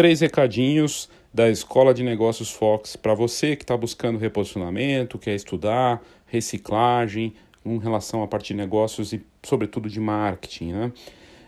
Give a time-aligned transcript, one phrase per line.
[0.00, 6.00] três recadinhos da Escola de Negócios Fox para você que está buscando reposicionamento, quer estudar,
[6.24, 7.34] reciclagem,
[7.66, 10.72] em relação à parte de negócios e, sobretudo, de marketing.
[10.72, 10.92] Né?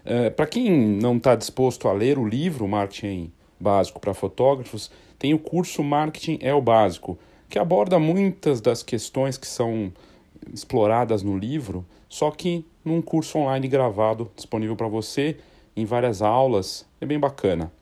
[0.04, 5.32] É, para quem não está disposto a ler o livro Marketing Básico para Fotógrafos, tem
[5.32, 9.90] o curso Marketing é o Básico, que aborda muitas das questões que são
[10.52, 15.38] exploradas no livro, só que num curso online gravado disponível para você
[15.74, 16.84] em várias aulas.
[17.00, 17.72] É bem bacana.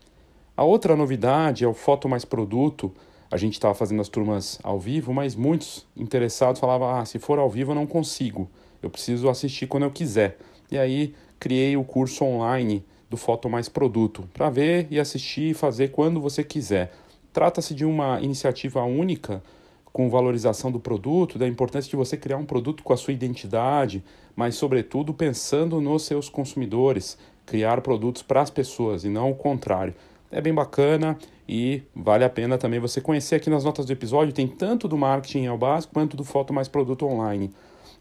[0.61, 2.93] A outra novidade é o Foto Mais Produto.
[3.31, 7.39] A gente estava fazendo as turmas ao vivo, mas muitos interessados falavam: ah, se for
[7.39, 8.47] ao vivo eu não consigo,
[8.83, 10.37] eu preciso assistir quando eu quiser.
[10.71, 15.55] E aí criei o curso online do Foto Mais Produto para ver e assistir e
[15.55, 16.93] fazer quando você quiser.
[17.33, 19.43] Trata-se de uma iniciativa única
[19.91, 24.05] com valorização do produto, da importância de você criar um produto com a sua identidade,
[24.37, 29.95] mas, sobretudo, pensando nos seus consumidores, criar produtos para as pessoas e não o contrário.
[30.31, 34.33] É bem bacana e vale a pena também você conhecer aqui nas notas do episódio,
[34.33, 37.51] tem tanto do marketing ao básico quanto do foto mais produto online.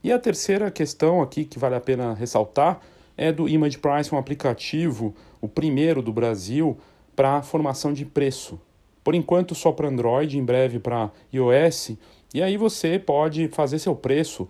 [0.03, 2.79] E a terceira questão aqui que vale a pena ressaltar
[3.17, 6.77] é do Image Price, um aplicativo, o primeiro do Brasil,
[7.15, 8.61] para formação de preço.
[9.03, 11.97] Por enquanto só para Android, em breve para iOS,
[12.33, 14.47] e aí você pode fazer seu preço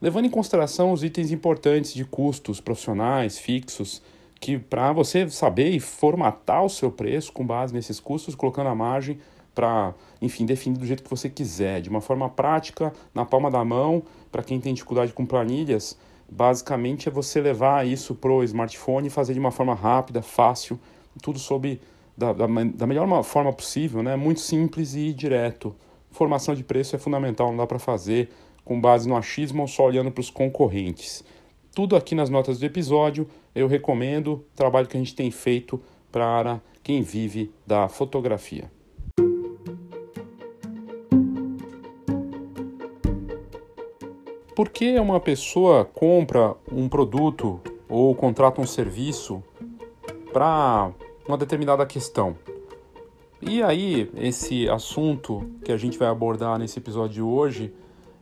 [0.00, 4.02] levando em consideração os itens importantes de custos profissionais, fixos,
[4.40, 8.74] que para você saber e formatar o seu preço com base nesses custos, colocando a
[8.74, 9.18] margem
[9.54, 13.62] para, enfim, definir do jeito que você quiser, de uma forma prática, na palma da
[13.62, 15.98] mão, para quem tem dificuldade com planilhas,
[16.30, 20.80] basicamente é você levar isso para o smartphone e fazer de uma forma rápida, fácil,
[21.22, 21.78] tudo sob
[22.16, 24.16] da, da, da melhor forma possível, né?
[24.16, 25.74] muito simples e direto.
[26.10, 28.30] Formação de preço é fundamental, não dá para fazer
[28.64, 31.24] com base no achismo ou só olhando para os concorrentes.
[31.72, 35.80] Tudo aqui nas notas do episódio, eu recomendo o trabalho que a gente tem feito
[36.10, 38.68] para quem vive da fotografia.
[44.56, 49.40] Por que uma pessoa compra um produto ou contrata um serviço
[50.32, 50.90] para
[51.26, 52.36] uma determinada questão?
[53.40, 57.72] E aí, esse assunto que a gente vai abordar nesse episódio de hoje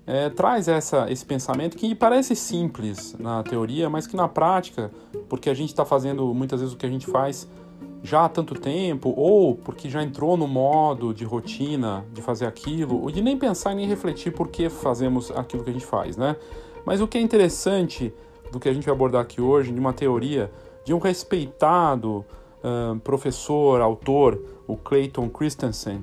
[0.09, 4.91] é, traz essa, esse pensamento que parece simples na teoria, mas que na prática,
[5.29, 7.47] porque a gente está fazendo muitas vezes o que a gente faz
[8.03, 13.03] já há tanto tempo, ou porque já entrou no modo de rotina de fazer aquilo,
[13.03, 16.37] ou de nem pensar nem refletir por que fazemos aquilo que a gente faz, né?
[16.87, 18.11] Mas o que é interessante
[18.51, 20.51] do que a gente vai abordar aqui hoje, de uma teoria
[20.87, 22.25] de um respeitado
[22.65, 26.03] uh, professor, autor, o Clayton Christensen,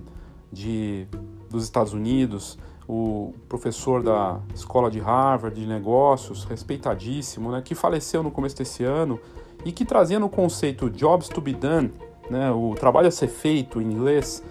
[0.51, 1.07] de,
[1.49, 8.22] dos Estados Unidos, o professor da escola de Harvard de negócios, respeitadíssimo, né, que faleceu
[8.22, 9.19] no começo desse ano
[9.63, 11.91] e que trazia no conceito jobs to be done,
[12.29, 14.44] né, o trabalho a ser feito em inglês,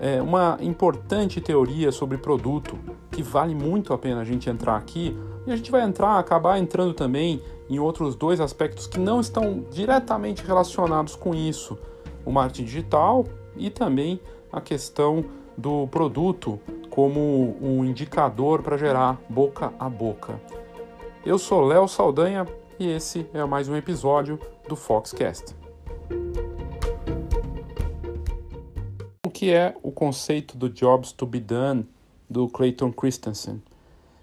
[0.00, 2.78] é uma importante teoria sobre produto
[3.10, 5.14] que vale muito a pena a gente entrar aqui.
[5.46, 9.64] E a gente vai entrar, acabar entrando também em outros dois aspectos que não estão
[9.70, 11.78] diretamente relacionados com isso,
[12.24, 15.24] o marketing digital e também a questão
[15.56, 16.58] do produto
[16.90, 20.40] como um indicador para gerar boca a boca.
[21.24, 22.46] Eu sou Léo Saldanha
[22.78, 25.54] e esse é mais um episódio do Foxcast.
[29.24, 31.88] O que é o conceito do Jobs to be Done
[32.28, 33.62] do Clayton Christensen?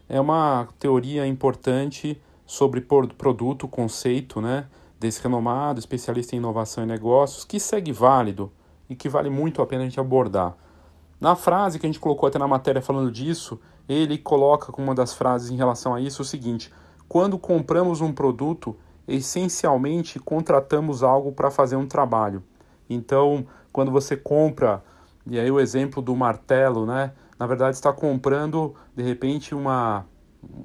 [0.09, 4.67] É uma teoria importante sobre produto, conceito, né,
[4.99, 8.51] desse renomado especialista em inovação e negócios, que segue válido
[8.89, 10.55] e que vale muito a pena a gente abordar.
[11.19, 14.95] Na frase que a gente colocou até na matéria falando disso, ele coloca como uma
[14.95, 16.71] das frases em relação a isso o seguinte:
[17.07, 18.75] quando compramos um produto,
[19.07, 22.43] essencialmente contratamos algo para fazer um trabalho.
[22.89, 24.83] Então, quando você compra,
[25.25, 27.13] e aí o exemplo do martelo, né?
[27.39, 30.05] Na verdade, está comprando de repente uma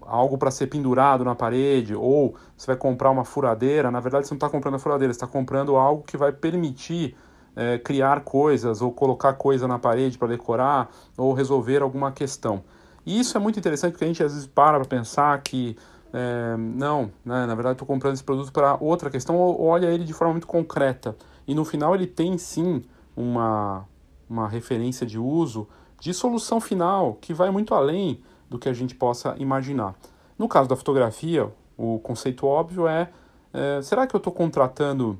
[0.03, 3.91] algo para ser pendurado na parede, ou você vai comprar uma furadeira.
[3.91, 7.17] Na verdade, você não está comprando a furadeira, você está comprando algo que vai permitir
[7.55, 12.62] é, criar coisas ou colocar coisa na parede para decorar ou resolver alguma questão.
[13.05, 15.76] E isso é muito interessante porque a gente às vezes para para pensar que
[16.12, 20.05] é, não, né, na verdade estou comprando esse produto para outra questão ou olha ele
[20.05, 21.17] de forma muito concreta.
[21.47, 22.85] E no final ele tem sim
[23.17, 23.87] uma,
[24.29, 25.69] uma referência de uso
[26.00, 29.94] de solução final que vai muito além do que a gente possa imaginar.
[30.38, 33.09] No caso da fotografia, o conceito óbvio é,
[33.53, 35.19] é será que eu estou contratando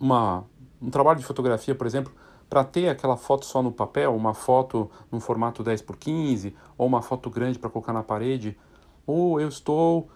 [0.00, 0.44] uma,
[0.82, 2.12] um trabalho de fotografia, por exemplo,
[2.50, 6.86] para ter aquela foto só no papel, uma foto no formato 10 por 15 ou
[6.86, 8.58] uma foto grande para colocar na parede,
[9.06, 10.08] ou eu estou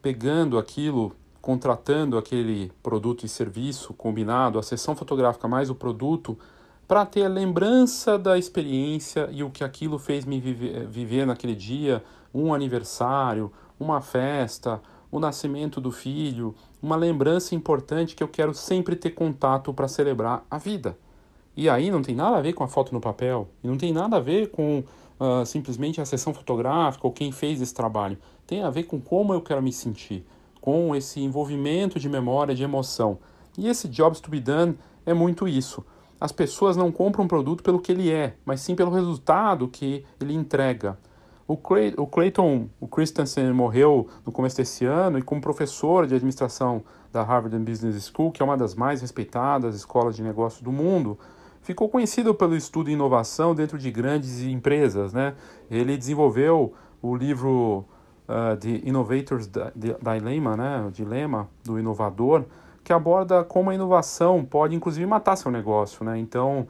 [0.00, 6.38] pegando aquilo, contratando aquele produto e serviço combinado, a sessão fotográfica mais o produto,
[6.86, 11.56] para ter a lembrança da experiência e o que aquilo fez me viver, viver naquele
[11.56, 16.54] dia, um aniversário, uma festa, o nascimento do filho,
[16.86, 20.96] uma lembrança importante que eu quero sempre ter contato para celebrar a vida.
[21.56, 23.92] E aí não tem nada a ver com a foto no papel, e não tem
[23.92, 24.84] nada a ver com
[25.18, 28.16] uh, simplesmente a sessão fotográfica ou quem fez esse trabalho.
[28.46, 30.24] Tem a ver com como eu quero me sentir,
[30.60, 33.18] com esse envolvimento de memória, de emoção.
[33.58, 35.84] E esse Jobs to be Done é muito isso.
[36.20, 40.04] As pessoas não compram um produto pelo que ele é, mas sim pelo resultado que
[40.20, 40.96] ele entrega.
[41.48, 46.14] O, Clay, o Clayton, o Christensen morreu no começo desse ano e como professor de
[46.14, 46.82] administração
[47.12, 51.16] da Harvard Business School, que é uma das mais respeitadas escolas de negócios do mundo,
[51.62, 55.12] ficou conhecido pelo estudo e inovação dentro de grandes empresas.
[55.12, 55.34] Né?
[55.70, 57.84] Ele desenvolveu o livro
[58.28, 60.84] uh, The Innovator's Dilemma, né?
[60.88, 62.44] o dilema do inovador,
[62.82, 66.04] que aborda como a inovação pode inclusive matar seu negócio.
[66.04, 66.18] Né?
[66.18, 66.66] Então,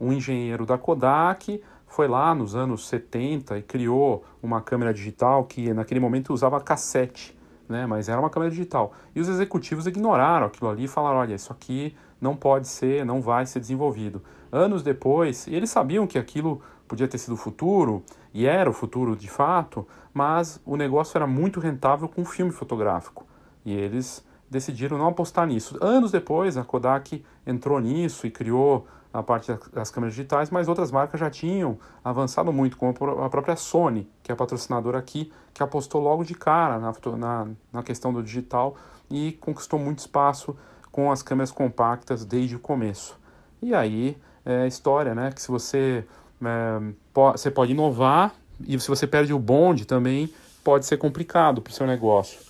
[0.00, 1.62] um, um engenheiro da Kodak
[1.94, 7.38] foi lá nos anos 70 e criou uma câmera digital que naquele momento usava cassete,
[7.68, 7.86] né?
[7.86, 8.92] mas era uma câmera digital.
[9.14, 13.22] E os executivos ignoraram aquilo ali e falaram: olha, isso aqui não pode ser, não
[13.22, 14.20] vai ser desenvolvido.
[14.50, 18.02] Anos depois, eles sabiam que aquilo podia ter sido o futuro,
[18.32, 23.24] e era o futuro de fato, mas o negócio era muito rentável com filme fotográfico.
[23.64, 25.78] E eles decidiram não apostar nisso.
[25.80, 28.84] Anos depois, a Kodak entrou nisso e criou
[29.14, 33.54] a parte das câmeras digitais, mas outras marcas já tinham avançado muito, como a própria
[33.54, 38.12] Sony, que é a patrocinadora aqui, que apostou logo de cara na, na, na questão
[38.12, 38.74] do digital
[39.08, 40.56] e conquistou muito espaço
[40.90, 43.16] com as câmeras compactas desde o começo.
[43.62, 45.30] E aí é história, né?
[45.30, 46.04] Que se você,
[46.44, 48.34] é, po você pode inovar
[48.66, 50.28] e se você perde o bonde também
[50.64, 52.40] pode ser complicado para o seu negócio.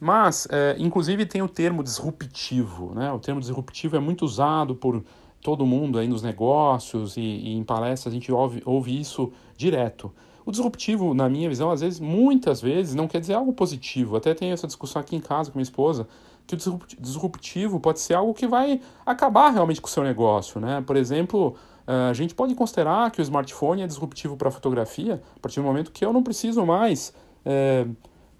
[0.00, 2.94] Mas, é, inclusive, tem o termo disruptivo.
[2.94, 3.12] Né?
[3.12, 5.02] O termo disruptivo é muito usado por
[5.46, 10.12] todo mundo aí nos negócios e, e em palestras, a gente ouve, ouve isso direto.
[10.44, 14.16] O disruptivo, na minha visão, às vezes, muitas vezes, não quer dizer algo positivo.
[14.16, 16.08] Até tenho essa discussão aqui em casa com minha esposa,
[16.48, 20.82] que o disruptivo pode ser algo que vai acabar realmente com o seu negócio, né?
[20.84, 21.54] Por exemplo,
[21.86, 25.60] eh, a gente pode considerar que o smartphone é disruptivo para a fotografia a partir
[25.60, 27.14] do momento que eu não preciso mais,
[27.44, 27.86] é,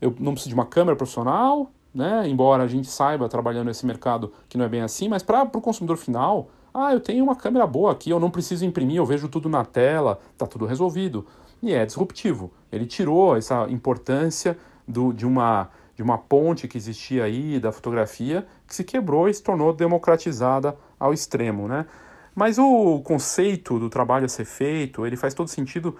[0.00, 2.28] eu não preciso de uma câmera profissional, né?
[2.28, 5.60] Embora a gente saiba trabalhando nesse mercado que não é bem assim, mas para o
[5.60, 9.28] consumidor final, ah, eu tenho uma câmera boa aqui, eu não preciso imprimir, eu vejo
[9.28, 11.26] tudo na tela, está tudo resolvido.
[11.62, 12.52] E é disruptivo.
[12.70, 18.46] Ele tirou essa importância do, de, uma, de uma ponte que existia aí da fotografia,
[18.68, 21.86] que se quebrou e se tornou democratizada ao extremo, né?
[22.34, 25.96] Mas o conceito do trabalho a ser feito, ele faz todo sentido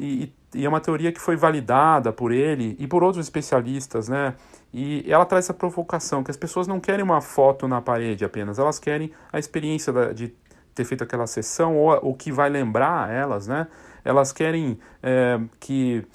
[0.00, 4.34] e, e, é uma teoria que foi validada por ele e por outros especialistas, né?
[4.72, 8.58] E ela traz essa provocação, que as pessoas não querem uma foto na parede apenas,
[8.58, 10.32] elas querem a experiência da, de
[10.74, 13.66] ter feito aquela sessão ou o que vai lembrar elas, né?
[14.04, 16.06] Elas querem é, que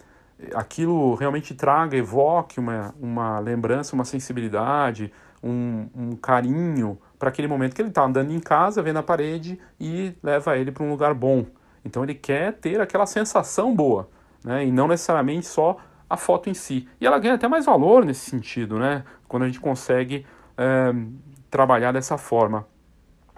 [0.53, 5.11] aquilo realmente traga, evoque uma, uma lembrança, uma sensibilidade,
[5.43, 9.59] um, um carinho para aquele momento que ele está andando em casa, vendo a parede
[9.79, 11.45] e leva ele para um lugar bom.
[11.85, 14.09] Então ele quer ter aquela sensação boa,
[14.43, 14.65] né?
[14.65, 15.77] E não necessariamente só
[16.09, 16.89] a foto em si.
[16.99, 19.03] E ela ganha até mais valor nesse sentido, né?
[19.27, 20.25] Quando a gente consegue
[20.57, 20.93] é,
[21.49, 22.65] trabalhar dessa forma.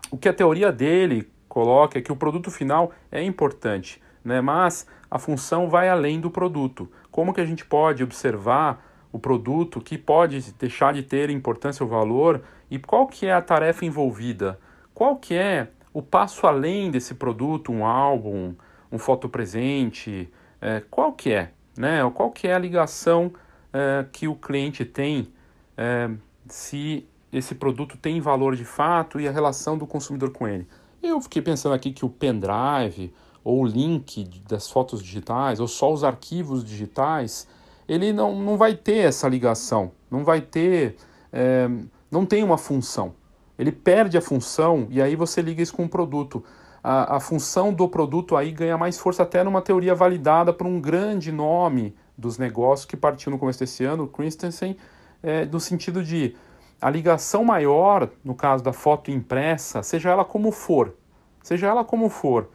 [0.10, 4.40] O que a teoria dele coloca é que o produto final é importante, né?
[4.40, 6.90] Mas a função vai além do produto.
[7.12, 11.90] Como que a gente pode observar o produto que pode deixar de ter importância ou
[11.90, 14.60] valor e qual que é a tarefa envolvida?
[14.94, 18.54] Qual que é o passo além desse produto, um álbum,
[18.92, 21.52] um fotopresente, é, qual que é?
[21.76, 22.08] Né?
[22.14, 23.34] Qual que é a ligação
[23.74, 25.28] é, que o cliente tem
[25.76, 26.08] é,
[26.48, 30.68] se esse produto tem valor de fato e a relação do consumidor com ele?
[31.02, 33.12] Eu fiquei pensando aqui que o pendrive
[33.44, 37.48] ou o link das fotos digitais ou só os arquivos digitais,
[37.88, 40.96] ele não, não vai ter essa ligação, não vai ter,
[41.34, 41.68] é,
[42.12, 43.16] não tem uma função.
[43.58, 46.44] Ele perde a função e aí você liga isso com o produto.
[46.84, 50.80] A, a função do produto aí ganha mais força até numa teoria validada por um
[50.80, 54.78] grande nome dos negócios que partiu no começo desse ano, o Christensen,
[55.22, 56.36] é, no sentido de
[56.82, 60.96] a ligação maior, no caso da foto impressa, seja ela como for,
[61.42, 62.50] seja ela como for,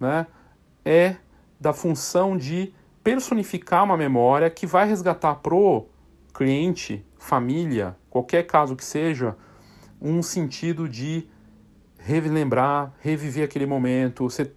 [0.00, 0.26] né,
[0.84, 1.16] é
[1.60, 2.72] da função de
[3.02, 5.86] personificar uma memória que vai resgatar pro
[6.34, 9.36] cliente, família, qualquer caso que seja,
[10.00, 11.26] um sentido de
[11.98, 14.54] relembrar, reviver aquele momento, ser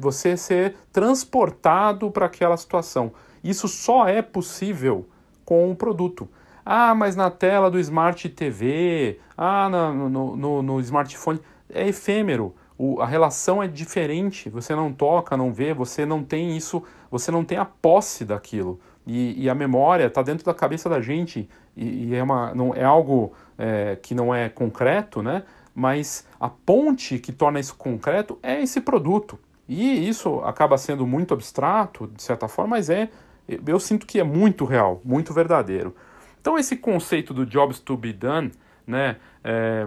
[0.00, 3.12] você ser transportado para aquela situação.
[3.42, 5.06] Isso só é possível
[5.44, 6.28] com o produto.
[6.64, 12.54] Ah, mas na tela do Smart TV, ah, no, no, no, no smartphone, é efêmero.
[12.78, 14.48] o, a relação é diferente.
[14.50, 18.80] Você não toca, não vê, você não tem isso, você não tem a posse daquilo.
[19.06, 22.74] E, e a memória está dentro da cabeça da gente e, e, é, uma, não,
[22.74, 25.44] é algo é, que não é concreto, né?
[25.74, 29.38] Mas a ponte que torna isso concreto é esse produto.
[29.68, 33.08] E isso acaba sendo muito abstrato, de certa forma, mas é,
[33.66, 35.94] eu sinto que é muito real, muito verdadeiro.
[36.40, 38.50] Então esse conceito do jobs to be done,
[38.86, 39.86] né, é,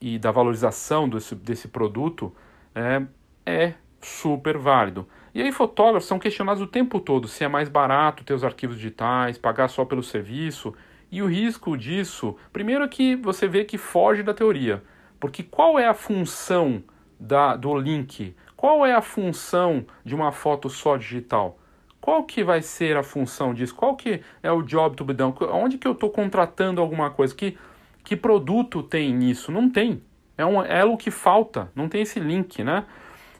[0.00, 2.32] e da valorização desse, desse produto
[2.74, 3.02] é,
[3.46, 5.08] é super válido.
[5.34, 8.76] E aí fotógrafos são questionados o tempo todo se é mais barato ter os arquivos
[8.76, 10.72] digitais, pagar só pelo serviço.
[11.10, 14.82] E o risco disso, primeiro é que você vê que foge da teoria.
[15.18, 16.82] Porque qual é a função
[17.18, 18.34] da, do link?
[18.56, 21.58] Qual é a função de uma foto só digital?
[22.00, 23.74] Qual que vai ser a função disso?
[23.74, 25.34] Qual que é o job to be done?
[25.50, 27.34] Onde que eu estou contratando alguma coisa?
[27.34, 27.56] Que,
[28.04, 29.50] que produto tem nisso?
[29.50, 30.02] Não tem.
[30.36, 32.84] É um elo que falta, não tem esse link, né?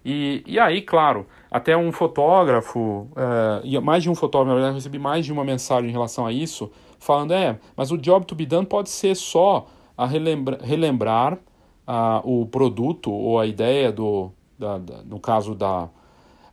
[0.05, 4.77] E, e aí, claro, até um fotógrafo, uh, mais de um fotógrafo, na verdade, eu
[4.77, 8.35] recebi mais de uma mensagem em relação a isso, falando, é, mas o job to
[8.35, 14.31] be done pode ser só a relembra relembrar uh, o produto ou a ideia do,
[14.59, 15.89] da, da, no caso da,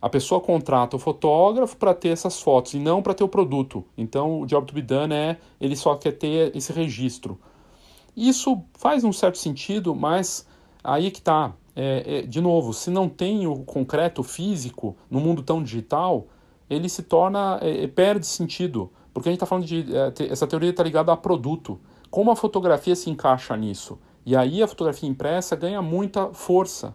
[0.02, 3.86] a pessoa contrata o fotógrafo para ter essas fotos e não para ter o produto.
[3.98, 7.40] Então, o job to be done é ele só quer ter esse registro.
[8.16, 10.48] Isso faz um certo sentido, mas
[10.84, 11.54] aí que está.
[11.76, 16.28] É, é, de novo, se não tem o concreto físico no mundo tão digital,
[16.70, 20.48] ele se torna é, é perde sentido, porque a gente está falando de é, essa
[20.48, 21.80] teoria está ligada a produto.
[22.10, 23.98] Como a fotografia se encaixa nisso?
[24.26, 26.94] E aí a fotografia impressa ganha muita força,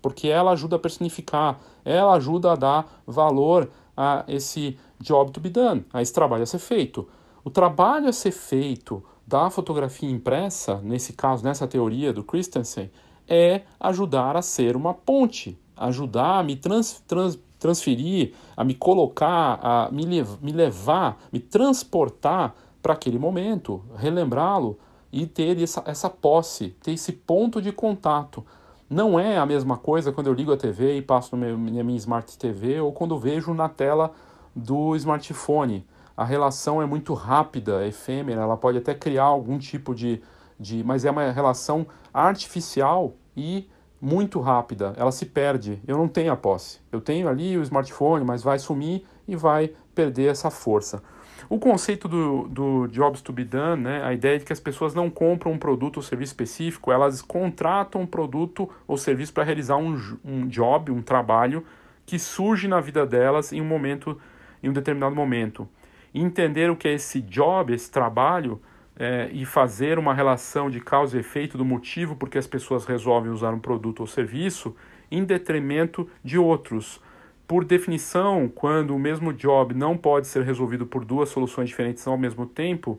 [0.00, 5.50] porque ela ajuda a personificar, ela ajuda a dar valor a esse job to be
[5.50, 7.06] done, a esse trabalho a ser feito.
[7.44, 12.90] O trabalho a ser feito da fotografia impressa, nesse caso, nessa teoria do Christensen,
[13.28, 19.58] é ajudar a ser uma ponte, ajudar a me trans, trans, transferir, a me colocar,
[19.62, 24.78] a me, lev me levar, me transportar para aquele momento, relembrá-lo
[25.10, 28.44] e ter essa, essa posse, ter esse ponto de contato.
[28.90, 32.36] Não é a mesma coisa quando eu ligo a TV e passo na minha Smart
[32.36, 34.12] TV ou quando vejo na tela
[34.54, 35.86] do smartphone.
[36.16, 40.20] A relação é muito rápida, efêmera, ela pode até criar algum tipo de,
[40.58, 40.82] de.
[40.84, 43.68] Mas é uma relação artificial e
[44.00, 45.80] muito rápida, ela se perde.
[45.86, 46.78] Eu não tenho a posse.
[46.92, 51.02] Eu tenho ali o smartphone, mas vai sumir e vai perder essa força.
[51.48, 54.94] O conceito do, do jobs to be done, né, a ideia de que as pessoas
[54.94, 59.76] não compram um produto ou serviço específico, elas contratam um produto ou serviço para realizar
[59.76, 61.64] um, um job, um trabalho
[62.06, 64.20] que surge na vida delas em um momento,
[64.62, 65.68] em um determinado momento.
[66.14, 68.60] Entender o que é esse job, esse trabalho,
[68.96, 73.32] é, e fazer uma relação de causa e efeito do motivo porque as pessoas resolvem
[73.32, 74.74] usar um produto ou serviço
[75.10, 77.00] em detrimento de outros
[77.46, 82.16] por definição, quando o mesmo job não pode ser resolvido por duas soluções diferentes ao
[82.16, 82.98] mesmo tempo,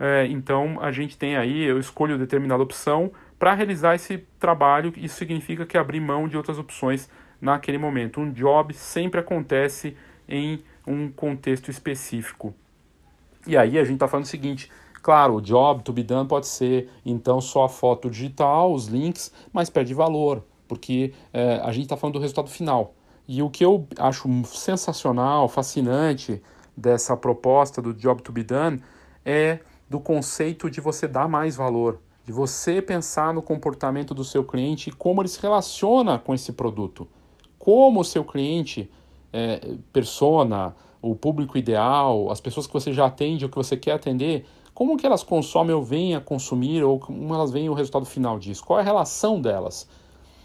[0.00, 5.16] é, então a gente tem aí, eu escolho determinada opção para realizar esse trabalho, isso
[5.16, 7.10] significa que abrir mão de outras opções
[7.40, 8.20] naquele momento.
[8.20, 12.54] Um job sempre acontece em um contexto específico.
[13.46, 14.70] E aí a gente está falando o seguinte,
[15.04, 19.30] claro, o job to be done pode ser então só a foto digital, os links,
[19.52, 22.94] mas perde valor, porque é, a gente está falando do resultado final.
[23.28, 26.42] E o que eu acho sensacional, fascinante
[26.74, 28.82] dessa proposta do Job to be Done
[29.26, 29.58] é
[29.90, 34.88] do conceito de você dar mais valor, de você pensar no comportamento do seu cliente
[34.88, 37.06] e como ele se relaciona com esse produto.
[37.58, 38.90] Como o seu cliente,
[39.30, 43.92] é, persona, o público ideal, as pessoas que você já atende ou que você quer
[43.92, 48.04] atender, como que elas consomem ou vêm a consumir ou como elas veem o resultado
[48.04, 48.64] final disso?
[48.64, 49.88] Qual é a relação delas?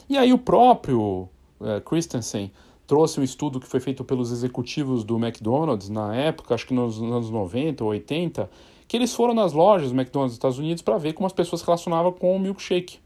[0.07, 1.27] E aí o próprio
[1.59, 2.51] é, Christensen
[2.85, 7.01] trouxe um estudo que foi feito pelos executivos do McDonald's na época, acho que nos
[7.01, 8.49] anos 90 ou 80,
[8.87, 11.61] que eles foram nas lojas do McDonald's dos Estados Unidos para ver como as pessoas
[11.61, 12.97] relacionavam com o milkshake,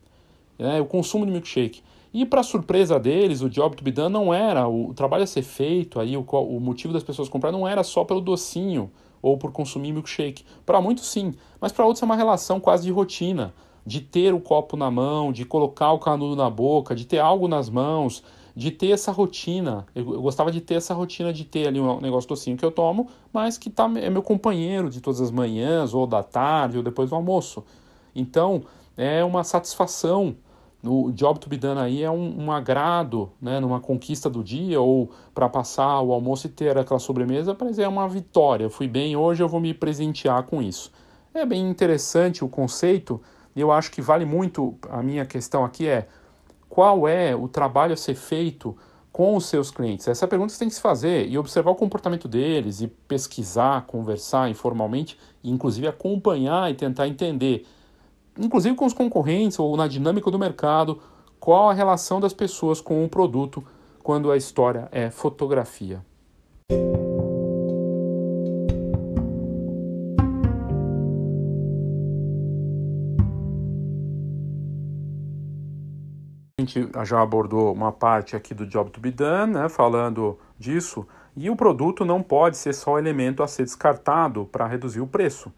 [0.58, 1.82] né, o consumo de milkshake.
[2.14, 5.42] E para surpresa deles, o job to be done não era o trabalho a ser
[5.42, 8.90] feito, aí o, o motivo das pessoas comprar não era só pelo docinho
[9.24, 10.46] ou por consumir milkshake.
[10.66, 13.54] Para muitos sim, mas para outros é uma relação quase de rotina,
[13.86, 17.48] de ter o copo na mão, de colocar o canudo na boca, de ter algo
[17.48, 18.22] nas mãos,
[18.56, 19.86] de ter essa rotina.
[19.96, 22.72] Eu, eu, gostava de ter essa rotina de ter ali um negócio docinho que eu
[22.72, 26.84] tomo, mas que tá, é meu companheiro de todas as manhãs, ou da tarde, ou
[26.84, 27.64] depois do almoço.
[28.14, 28.64] Então,
[28.96, 30.36] é uma satisfação.
[30.86, 34.82] O job to be done aí é um, um agrado, né, numa conquista do dia,
[34.82, 38.66] ou para passar o almoço e ter aquela sobremesa, mas é uma vitória.
[38.66, 40.92] Eu fui bem hoje, eu vou me presentear com isso.
[41.34, 43.22] É bem interessante o conceito,
[43.56, 44.76] e eu acho que vale muito.
[44.90, 46.08] A minha questão aqui é
[46.68, 48.76] qual é o trabalho a ser feito
[49.12, 50.08] com os seus clientes?
[50.08, 53.86] Essa é pergunta você tem que se fazer e observar o comportamento deles e pesquisar,
[53.86, 57.66] conversar informalmente, inclusive acompanhar e tentar entender,
[58.38, 61.00] inclusive com os concorrentes ou na dinâmica do mercado,
[61.40, 63.64] qual a relação das pessoas com o produto
[64.02, 66.04] quando a história é fotografia.
[76.58, 81.06] A gente já abordou uma parte aqui do Job to be Done, né, falando disso,
[81.36, 85.52] e o produto não pode ser só elemento a ser descartado para reduzir o preço.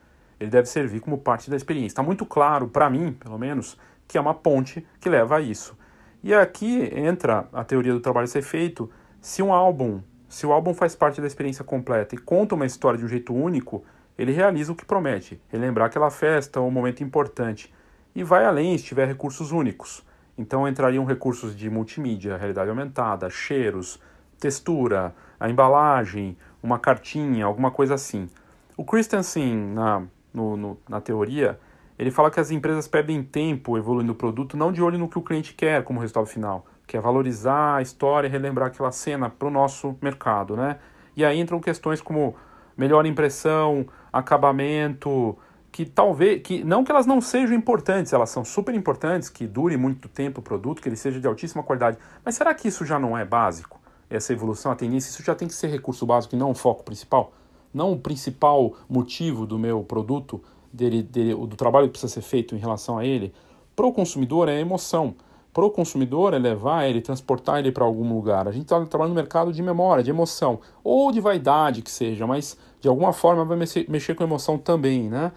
[0.46, 1.88] Ele deve servir como parte da experiência.
[1.88, 5.78] Está muito claro, para mim, pelo menos, que é uma ponte que leva a isso.
[6.24, 8.90] E aqui entra a teoria do trabalho ser feito.
[9.20, 12.98] Se um álbum, se o álbum faz parte da experiência completa e conta uma história
[12.98, 13.84] de um jeito único,
[14.18, 17.74] ele realiza o que promete, relembrar aquela festa ou um momento importante.
[18.16, 20.06] E vai além se tiver recursos únicos.
[20.38, 24.00] Então entrariam recursos de multimídia, realidade aumentada, cheiros,
[24.40, 28.30] textura, a embalagem, uma cartinha, alguma coisa assim.
[28.78, 30.04] O Christensen, na,
[30.36, 31.60] no, no, na teoria,
[31.98, 35.18] ele fala que as empresas perdem tempo evoluindo o produto, não de olho no que
[35.18, 39.30] o cliente quer como resultado final, que é valorizar a história e relembrar aquela cena
[39.30, 40.56] para o nosso mercado.
[40.56, 40.78] Né?
[41.16, 42.36] E aí entram questões como
[42.78, 45.38] melhor impressão, acabamento,
[45.72, 49.78] que talvez, que não que elas não sejam importantes, elas são super importantes, que dure
[49.78, 53.00] muito tempo o produto, que ele seja de altíssima qualidade, mas será que isso já
[53.00, 53.80] não é básico?
[54.10, 56.84] Essa evolução, a tendência, isso já tem que ser recurso básico e não o foco
[56.84, 57.34] principal?
[57.76, 60.42] Não o principal motivo do meu produto,
[60.72, 63.34] dele, dele, do trabalho que precisa ser feito em relação a ele?
[63.76, 65.14] Para o consumidor é emoção.
[65.54, 68.48] Para o consumidor é levar ele, transportar ele para algum lugar.
[68.48, 72.26] A gente está trabalhando no mercado de memória, de emoção, ou de vaidade que seja,
[72.26, 75.34] mas de alguma forma vai mexer, mexer com emoção também, né?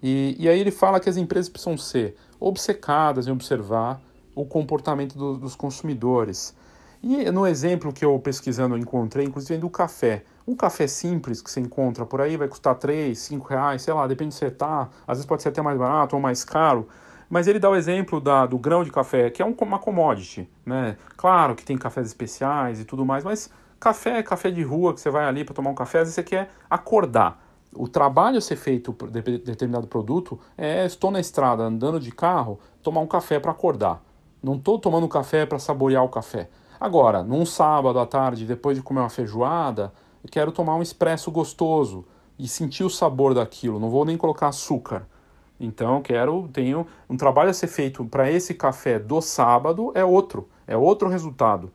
[0.00, 4.00] E, e aí ele fala que as empresas precisam ser obcecadas em observar
[4.32, 6.54] o comportamento do, dos consumidores.
[7.02, 10.22] E no exemplo que eu pesquisando encontrei, inclusive do café.
[10.46, 14.06] Um café simples que você encontra por aí vai custar 3, 5 reais, sei lá,
[14.06, 14.88] depende de você tá.
[15.06, 16.86] Às vezes pode ser até mais barato ou mais caro.
[17.28, 20.48] Mas ele dá o exemplo da, do grão de café, que é um, uma commodity.
[20.66, 20.96] Né?
[21.16, 25.00] Claro que tem cafés especiais e tudo mais, mas café é café de rua que
[25.00, 27.40] você vai ali para tomar um café, às vezes você quer acordar
[27.72, 32.58] o trabalho a ser feito por determinado produto é estou na estrada andando de carro,
[32.82, 34.02] tomar um café para acordar.
[34.42, 36.48] Não estou tomando café para saborear o café.
[36.80, 39.92] Agora, num sábado à tarde, depois de comer uma feijoada,
[40.24, 42.06] eu quero tomar um expresso gostoso
[42.38, 43.78] e sentir o sabor daquilo.
[43.78, 45.06] Não vou nem colocar açúcar.
[45.60, 50.02] Então, eu quero, tenho um trabalho a ser feito para esse café do sábado é
[50.02, 51.70] outro, é outro resultado.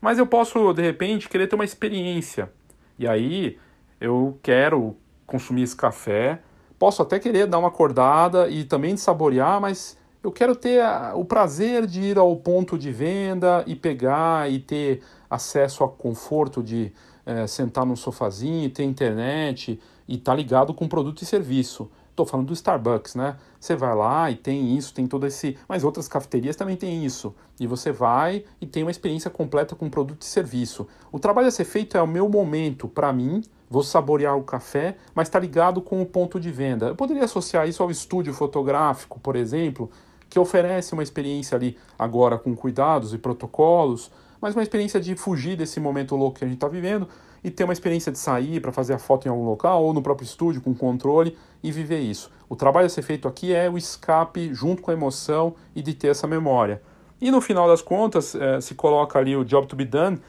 [0.00, 2.50] Mas eu posso, de repente, querer ter uma experiência.
[2.98, 3.58] E aí
[4.00, 6.40] eu quero consumir esse café.
[6.78, 11.24] Posso até querer dar uma acordada e também saborear, mas eu quero ter a, o
[11.24, 16.92] prazer de ir ao ponto de venda e pegar e ter acesso a conforto de
[17.24, 21.90] é, sentar num sofazinho, ter internet e estar tá ligado com produto e serviço.
[22.10, 23.36] Estou falando do Starbucks, né?
[23.60, 25.56] Você vai lá e tem isso, tem todo esse.
[25.68, 27.32] Mas outras cafeterias também tem isso.
[27.60, 30.88] E você vai e tem uma experiência completa com produto e serviço.
[31.12, 34.96] O trabalho a ser feito é o meu momento para mim vou saborear o café,
[35.14, 36.86] mas está ligado com o ponto de venda.
[36.86, 39.90] Eu poderia associar isso ao estúdio fotográfico, por exemplo,
[40.28, 44.10] que oferece uma experiência ali agora com cuidados e protocolos,
[44.40, 47.08] mas uma experiência de fugir desse momento louco que a gente está vivendo
[47.42, 50.02] e ter uma experiência de sair para fazer a foto em algum local ou no
[50.02, 52.30] próprio estúdio com controle e viver isso.
[52.48, 55.94] O trabalho a ser feito aqui é o escape junto com a emoção e de
[55.94, 56.82] ter essa memória.
[57.20, 60.20] E no final das contas, eh, se coloca ali o job to be done,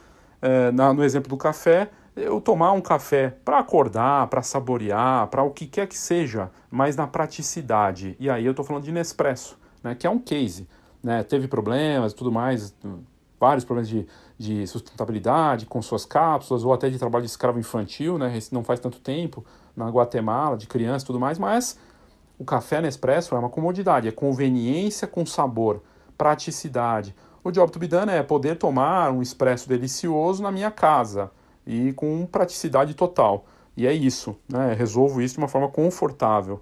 [0.41, 5.43] eh, na, no exemplo do café, eu tomar um café para acordar, para saborear, para
[5.43, 8.17] o que quer que seja, mas na praticidade.
[8.19, 10.67] E aí eu estou falando de Nespresso, né, que é um case.
[11.01, 12.75] Né, teve problemas tudo mais,
[13.39, 14.05] vários problemas de,
[14.37, 18.79] de sustentabilidade com suas cápsulas, ou até de trabalho de escravo infantil, né, não faz
[18.79, 21.79] tanto tempo, na Guatemala, de criança tudo mais, mas
[22.37, 25.81] o café Nespresso é uma comodidade, é conveniência com sabor,
[26.17, 27.15] praticidade.
[27.43, 31.31] O job to be done é poder tomar um expresso delicioso na minha casa,
[31.65, 33.45] e com praticidade total.
[33.77, 34.73] E é isso, né?
[34.73, 36.61] Resolvo isso de uma forma confortável.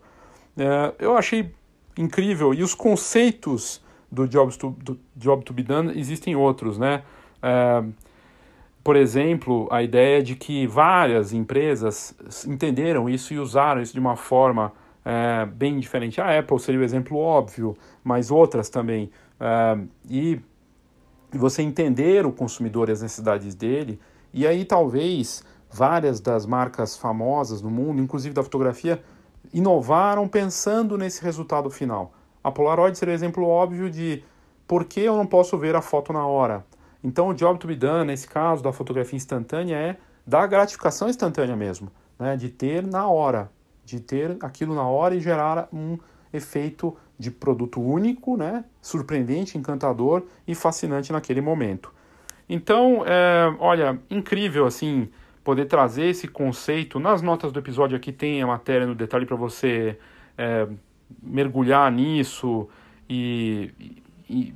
[0.57, 1.51] É, eu achei
[1.97, 7.03] incrível e os conceitos do Job to, do job to be done existem outros, né?
[7.41, 7.83] É,
[8.83, 12.15] por exemplo, a ideia de que várias empresas
[12.47, 14.71] entenderam isso e usaram isso de uma forma
[15.03, 16.21] é, bem diferente.
[16.21, 19.09] A Apple seria o exemplo óbvio, mas outras também.
[19.39, 19.77] É,
[20.09, 20.39] e
[21.33, 23.99] você entender o consumidor e as necessidades dele
[24.33, 29.03] e aí talvez várias das marcas famosas no mundo, inclusive da fotografia,
[29.53, 32.13] inovaram pensando nesse resultado final.
[32.43, 34.23] A Polaroid seria exemplo óbvio de
[34.67, 36.65] por que eu não posso ver a foto na hora?
[37.03, 41.55] Então, o job to be done, nesse caso da fotografia instantânea, é da gratificação instantânea
[41.55, 42.35] mesmo, né?
[42.35, 43.49] de ter na hora,
[43.85, 45.97] de ter aquilo na hora e gerar um
[46.33, 48.65] efeito de produto único, né?
[48.81, 51.93] surpreendente, encantador e fascinante naquele momento.
[52.49, 55.09] Então, é, olha, incrível assim
[55.47, 56.99] poder trazer esse conceito.
[56.99, 59.97] Nas notas do episódio aqui tem a matéria no detalhe para você
[60.37, 60.67] é,
[61.23, 62.67] mergulhar nisso
[63.09, 63.71] e,
[64.29, 64.53] e,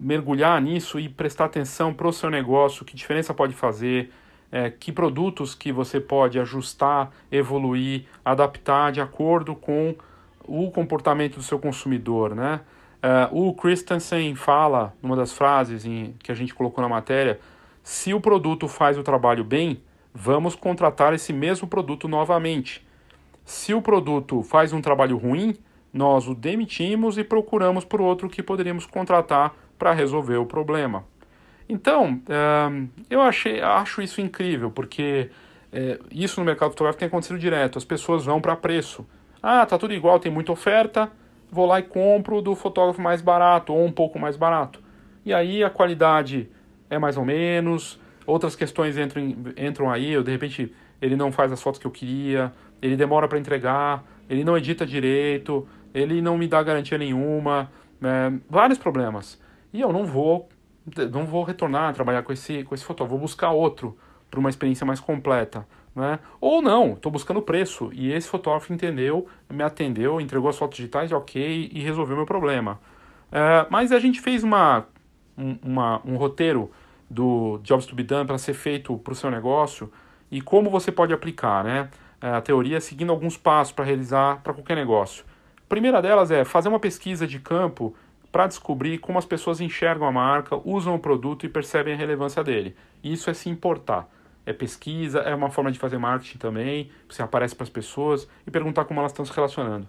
[0.00, 4.10] mergulhar nisso e prestar atenção para o seu negócio, que diferença pode fazer,
[4.50, 9.94] é, que produtos que você pode ajustar, evoluir, adaptar de acordo com
[10.44, 12.62] o comportamento do seu consumidor, né?
[13.02, 17.38] Uh, o Christensen fala, numa das frases em, que a gente colocou na matéria,
[17.84, 22.84] se o produto faz o trabalho bem, vamos contratar esse mesmo produto novamente.
[23.44, 25.54] Se o produto faz um trabalho ruim,
[25.92, 31.04] nós o demitimos e procuramos por outro que poderíamos contratar para resolver o problema.
[31.68, 35.30] Então, uh, eu achei, acho isso incrível, porque
[35.70, 37.76] uh, isso no mercado fotográfico tem acontecido direto.
[37.76, 39.06] As pessoas vão para preço.
[39.42, 41.12] Ah, tá tudo igual, tem muita oferta,
[41.50, 44.82] vou lá e compro do fotógrafo mais barato ou um pouco mais barato.
[45.22, 46.48] E aí a qualidade
[46.88, 49.22] é mais ou menos, outras questões entram,
[49.56, 53.28] entram aí, ou de repente ele não faz as fotos que eu queria, ele demora
[53.28, 57.70] para entregar, ele não edita direito, ele não me dá garantia nenhuma,
[58.00, 58.38] né?
[58.48, 59.40] vários problemas.
[59.72, 60.48] E eu não vou
[61.10, 63.96] não vou retornar a trabalhar com esse, com esse fotógrafo, vou buscar outro
[64.30, 65.66] para uma experiência mais completa.
[65.94, 66.18] Né?
[66.40, 71.12] Ou não, estou buscando preço e esse fotógrafo entendeu, me atendeu, entregou as fotos digitais,
[71.12, 72.80] ok, e resolveu meu problema.
[73.30, 74.86] É, mas a gente fez uma,
[75.36, 76.70] um, uma, um roteiro
[77.08, 79.92] do Jobs to be Done para ser feito para o seu negócio
[80.30, 81.88] e como você pode aplicar né?
[82.20, 85.24] É, a teoria seguindo alguns passos para realizar para qualquer negócio.
[85.58, 87.94] A primeira delas é fazer uma pesquisa de campo
[88.32, 92.42] para descobrir como as pessoas enxergam a marca, usam o produto e percebem a relevância
[92.42, 92.74] dele.
[93.02, 94.08] Isso é se importar
[94.46, 98.50] é pesquisa, é uma forma de fazer marketing também, você aparece para as pessoas e
[98.50, 99.86] perguntar como elas estão se relacionando.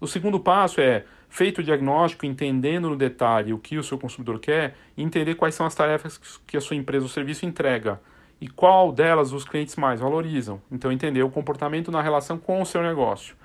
[0.00, 1.04] O segundo passo é,
[1.36, 5.66] feito o diagnóstico, entendendo no detalhe o que o seu consumidor quer, entender quais são
[5.66, 8.00] as tarefas que a sua empresa ou serviço entrega
[8.40, 10.62] e qual delas os clientes mais valorizam.
[10.72, 13.36] Então, entender o comportamento na relação com o seu negócio.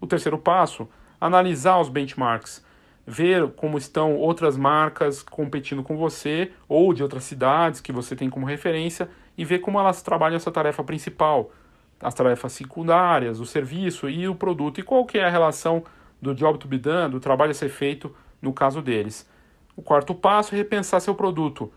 [0.00, 0.88] O terceiro passo,
[1.20, 2.64] analisar os benchmarks,
[3.06, 8.28] ver como estão outras marcas competindo com você ou de outras cidades que você tem
[8.28, 11.52] como referência e ver como elas trabalham essa tarefa principal,
[12.00, 15.84] as tarefas secundárias, o serviço e o produto, e qual que é a relação
[16.26, 19.28] do job to be done, do trabalho a ser feito no caso deles.
[19.76, 21.72] O quarto passo é repensar seu produto,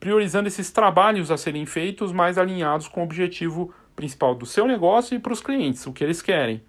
[0.00, 5.14] priorizando esses trabalhos a serem feitos mais alinhados com o objetivo principal do seu negócio
[5.14, 6.62] e para os clientes, o que eles querem.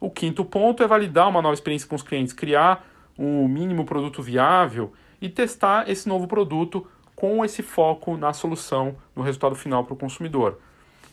[0.00, 2.84] O quinto ponto é validar uma nova experiência com os clientes, criar
[3.18, 9.22] um mínimo produto viável e testar esse novo produto com esse foco na solução, no
[9.22, 10.58] resultado final para o consumidor.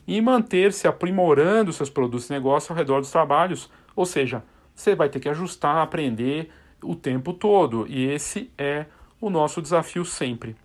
[0.08, 4.44] E manter-se aprimorando seus produtos e negócios ao redor dos trabalhos, ou seja,
[4.80, 6.50] você vai ter que ajustar, aprender
[6.82, 8.86] o tempo todo, e esse é
[9.20, 10.56] o nosso desafio sempre.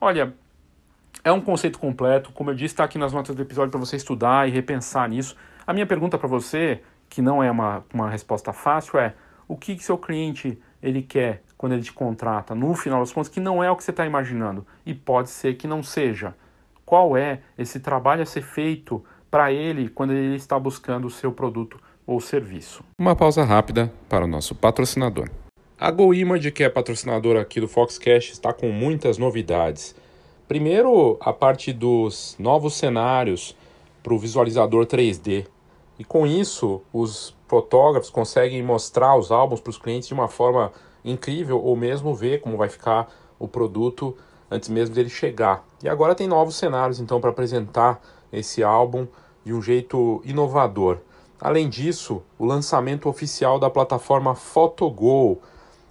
[0.00, 0.34] Olha,
[1.22, 3.94] é um conceito completo, como eu disse, está aqui nas notas do episódio para você
[3.94, 5.36] estudar e repensar nisso.
[5.64, 9.14] A minha pergunta para você, que não é uma, uma resposta fácil, é
[9.46, 13.28] o que, que seu cliente ele quer quando ele te contrata, no final das contas,
[13.28, 14.66] que não é o que você está imaginando.
[14.84, 16.34] E pode ser que não seja.
[16.84, 21.30] Qual é esse trabalho a ser feito para ele quando ele está buscando o seu
[21.30, 21.78] produto
[22.10, 22.82] ou serviço?
[22.98, 25.30] Uma pausa rápida para o nosso patrocinador.
[25.78, 29.94] A GoImage, que é patrocinadora aqui do Foxcast, está com muitas novidades.
[30.48, 33.56] Primeiro, a parte dos novos cenários
[34.02, 35.46] para o visualizador 3D.
[36.00, 40.72] E com isso, os fotógrafos conseguem mostrar os álbuns para os clientes de uma forma
[41.04, 44.16] incrível ou mesmo ver como vai ficar o produto
[44.50, 45.64] antes mesmo dele chegar.
[45.80, 49.06] E agora tem novos cenários então para apresentar esse álbum
[49.44, 50.98] de um jeito inovador.
[51.40, 55.38] Além disso, o lançamento oficial da plataforma PhotoGo.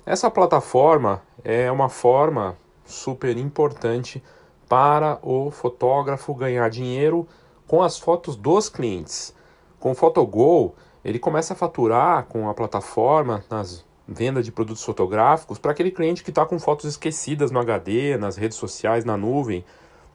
[0.06, 4.24] Essa plataforma é uma forma super importante
[4.68, 7.28] para o fotógrafo ganhar dinheiro
[7.68, 9.34] com as fotos dos clientes.
[9.80, 15.60] Com o PhotoGo, ele começa a faturar com a plataforma nas venda de produtos fotográficos
[15.60, 19.64] para aquele cliente que está com fotos esquecidas no HD, nas redes sociais, na nuvem,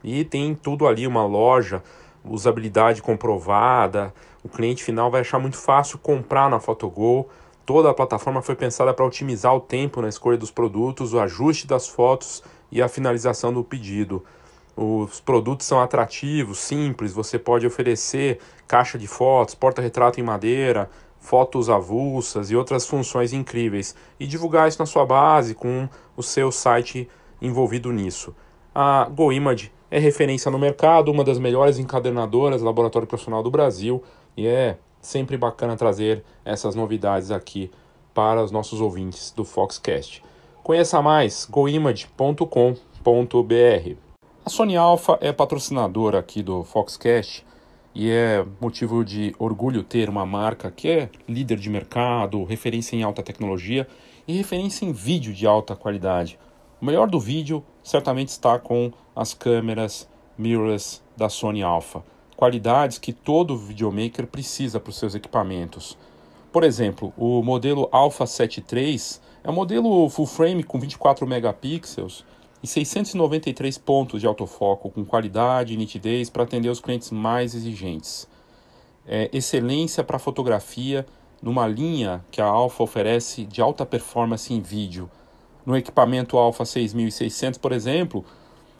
[0.02, 1.80] e tem tudo ali, uma loja,
[2.24, 4.12] usabilidade comprovada,
[4.44, 7.26] o cliente final vai achar muito fácil comprar na PhotoGo.
[7.64, 11.66] Toda a plataforma foi pensada para otimizar o tempo na escolha dos produtos, o ajuste
[11.66, 14.22] das fotos e a finalização do pedido.
[14.76, 21.70] Os produtos são atrativos, simples, você pode oferecer caixa de fotos, porta-retrato em madeira, fotos
[21.70, 27.08] avulsas e outras funções incríveis e divulgar isso na sua base com o seu site
[27.40, 28.34] envolvido nisso.
[28.74, 34.02] A GoImage é referência no mercado, uma das melhores encadernadoras laboratório profissional do Brasil
[34.36, 37.70] e é sempre bacana trazer essas novidades aqui
[38.12, 40.22] para os nossos ouvintes do Foxcast.
[40.62, 43.96] Conheça mais goimage.com.br.
[44.44, 47.44] A Sony Alpha é patrocinadora aqui do Foxcast
[47.94, 53.02] e é motivo de orgulho ter uma marca que é líder de mercado, referência em
[53.02, 53.86] alta tecnologia
[54.26, 56.38] e referência em vídeo de alta qualidade.
[56.80, 62.02] O melhor do vídeo certamente está com as câmeras mirrorless da Sony Alpha,
[62.36, 65.96] qualidades que todo videomaker precisa para os seus equipamentos.
[66.52, 69.00] Por exemplo, o modelo Alpha 7 III
[69.42, 72.24] é um modelo full frame com 24 megapixels
[72.62, 78.28] e 693 pontos de autofoco com qualidade e nitidez para atender os clientes mais exigentes.
[79.06, 81.04] É, excelência para fotografia
[81.42, 85.10] numa linha que a Alpha oferece de alta performance em vídeo.
[85.66, 88.24] No equipamento Alpha 6600, por exemplo,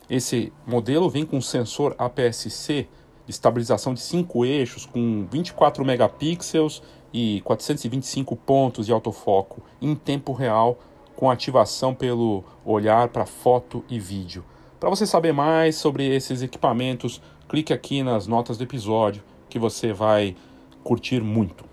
[0.09, 2.87] esse modelo vem com sensor APS-C
[3.29, 6.83] estabilização de 5 eixos com 24 megapixels
[7.13, 10.79] e 425 pontos de autofoco em tempo real
[11.17, 14.45] com ativação pelo olhar para foto e vídeo.
[14.81, 19.93] Para você saber mais sobre esses equipamentos, clique aqui nas notas do episódio que você
[19.93, 20.37] vai
[20.83, 21.65] curtir muito.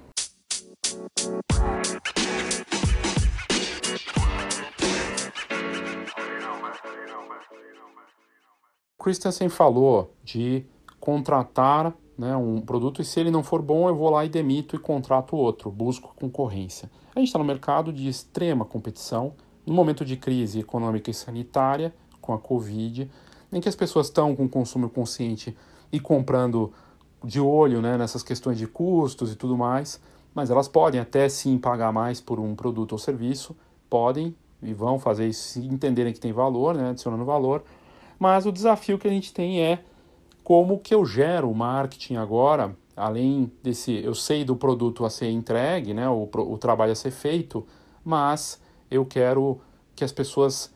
[9.02, 10.64] Christensen falou de
[11.02, 14.76] contratar né, um produto e se ele não for bom, eu vou lá e demito
[14.76, 16.90] e contrato outro, busco concorrência.
[17.16, 19.34] A gente está no mercado de extrema competição,
[19.66, 23.10] no momento de crise econômica e sanitária, com a Covid,
[23.52, 25.58] em que as pessoas estão com consumo consciente
[25.92, 26.72] e comprando
[27.24, 30.00] de olho né, nessas questões de custos e tudo mais,
[30.36, 33.58] mas elas podem até sim pagar mais por um produto ou serviço,
[33.90, 37.64] podem e vão fazer isso se entenderem que tem valor, né, adicionando valor,
[38.20, 39.84] mas o desafio que a gente tem é
[40.44, 45.30] como que eu gero o marketing agora, além desse, eu sei do produto a ser
[45.30, 47.66] entregue, né, o, o trabalho a ser feito,
[48.04, 49.60] mas eu quero
[49.96, 50.74] que as pessoas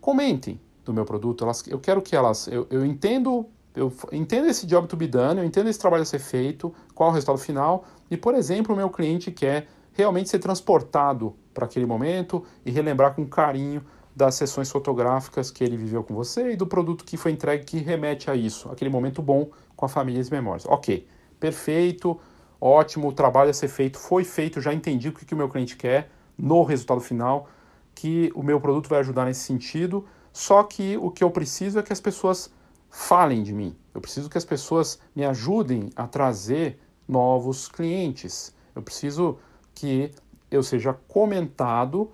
[0.00, 4.66] comentem do meu produto, elas, eu quero que elas, eu, eu entendo, eu entendo esse
[4.66, 7.38] job to be done, eu entendo esse trabalho a ser feito, qual é o resultado
[7.38, 12.70] final, e por exemplo, o meu cliente quer realmente ser transportado para aquele momento e
[12.70, 17.16] relembrar com carinho das sessões fotográficas que ele viveu com você e do produto que
[17.16, 20.66] foi entregue que remete a isso, aquele momento bom com a família e as memórias.
[20.66, 21.06] Ok,
[21.40, 22.20] perfeito,
[22.60, 25.48] ótimo, o trabalho a ser feito foi feito, já entendi o que, que o meu
[25.48, 27.48] cliente quer no resultado final,
[27.94, 31.82] que o meu produto vai ajudar nesse sentido, só que o que eu preciso é
[31.82, 32.52] que as pessoas
[32.90, 33.76] falem de mim.
[33.94, 38.54] Eu preciso que as pessoas me ajudem a trazer novos clientes.
[38.74, 39.38] Eu preciso
[39.74, 40.10] que
[40.50, 42.10] eu seja comentado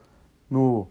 [0.50, 0.88] no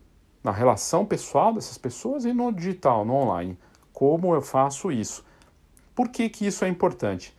[0.48, 3.58] na relação pessoal dessas pessoas e no digital, no online.
[3.92, 5.26] Como eu faço isso?
[5.94, 7.36] Por que, que isso é importante?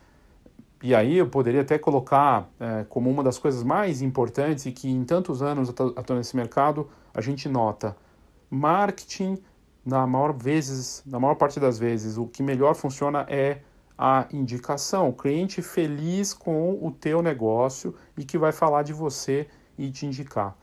[0.82, 4.90] E aí eu poderia até colocar é, como uma das coisas mais importantes e que
[4.90, 7.96] em tantos anos atuando nesse mercado a gente nota
[8.50, 9.38] marketing
[9.84, 13.62] na maior vezes, na maior parte das vezes, o que melhor funciona é
[13.96, 19.48] a indicação, o cliente feliz com o teu negócio e que vai falar de você
[19.78, 20.54] e te indicar.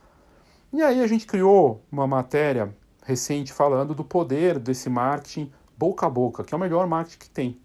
[0.72, 2.74] E aí a gente criou uma matéria
[3.04, 7.30] recente falando do poder desse marketing boca a boca, que é o melhor marketing que
[7.30, 7.60] tem.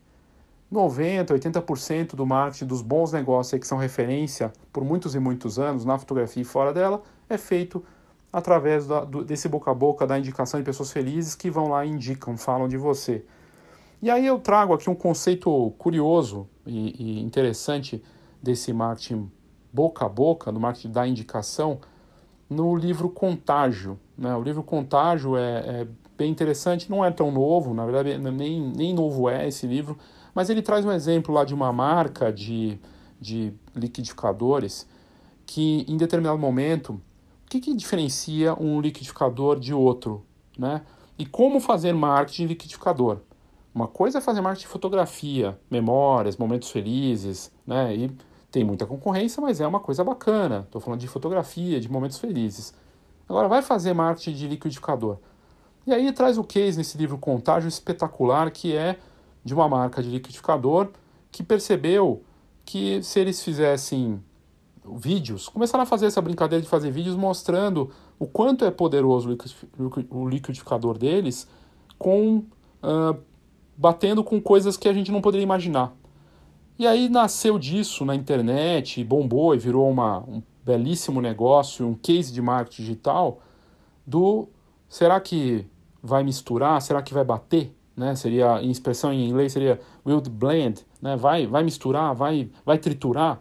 [0.69, 5.83] 90, 80% do marketing dos bons negócios que são referência por muitos e muitos anos
[5.83, 7.83] na fotografia e fora dela é feito
[8.31, 11.85] através da, do, desse boca a boca, da indicação de pessoas felizes que vão lá
[11.85, 13.25] e indicam, falam de você.
[14.01, 18.01] E aí eu trago aqui um conceito curioso e, e interessante
[18.41, 19.29] desse marketing
[19.73, 21.79] boca a boca, do marketing da indicação,
[22.51, 23.97] no livro Contágio.
[24.17, 24.35] Né?
[24.35, 25.87] O livro Contágio é, é,
[26.17, 29.97] bem interessante, não é tão novo, na verdade nem, nem novo é esse livro,
[30.35, 32.77] mas ele traz um exemplo lá de uma marca de,
[33.19, 34.85] de liquidificadores
[35.45, 36.93] que em determinado momento,
[37.45, 40.25] o que, que diferencia um liquidificador de outro?
[40.57, 40.81] Né?
[41.17, 43.19] E como fazer marketing de liquidificador?
[43.73, 47.95] Uma coisa é fazer marketing de fotografia, memórias, momentos felizes, né?
[47.95, 48.11] E
[48.51, 50.63] tem muita concorrência, mas é uma coisa bacana.
[50.65, 52.73] Estou falando de fotografia, de momentos felizes.
[53.27, 55.17] Agora, vai fazer marketing de liquidificador.
[55.87, 58.99] E aí traz o case nesse livro Contágio Espetacular, que é
[59.43, 60.89] de uma marca de liquidificador
[61.31, 62.23] que percebeu
[62.65, 64.21] que se eles fizessem
[64.95, 69.37] vídeos, começaram a fazer essa brincadeira de fazer vídeos mostrando o quanto é poderoso
[70.09, 71.47] o liquidificador deles,
[71.97, 73.17] com uh,
[73.77, 75.93] batendo com coisas que a gente não poderia imaginar.
[76.81, 82.33] E aí nasceu disso na internet, bombou e virou uma, um belíssimo negócio, um case
[82.33, 83.39] de marketing digital,
[84.03, 84.49] do
[84.89, 85.63] será que
[86.01, 87.71] vai misturar, será que vai bater?
[87.95, 88.15] Né?
[88.15, 91.15] Seria, em expressão em inglês, seria will blend, né?
[91.15, 93.39] vai, vai misturar, vai, vai triturar.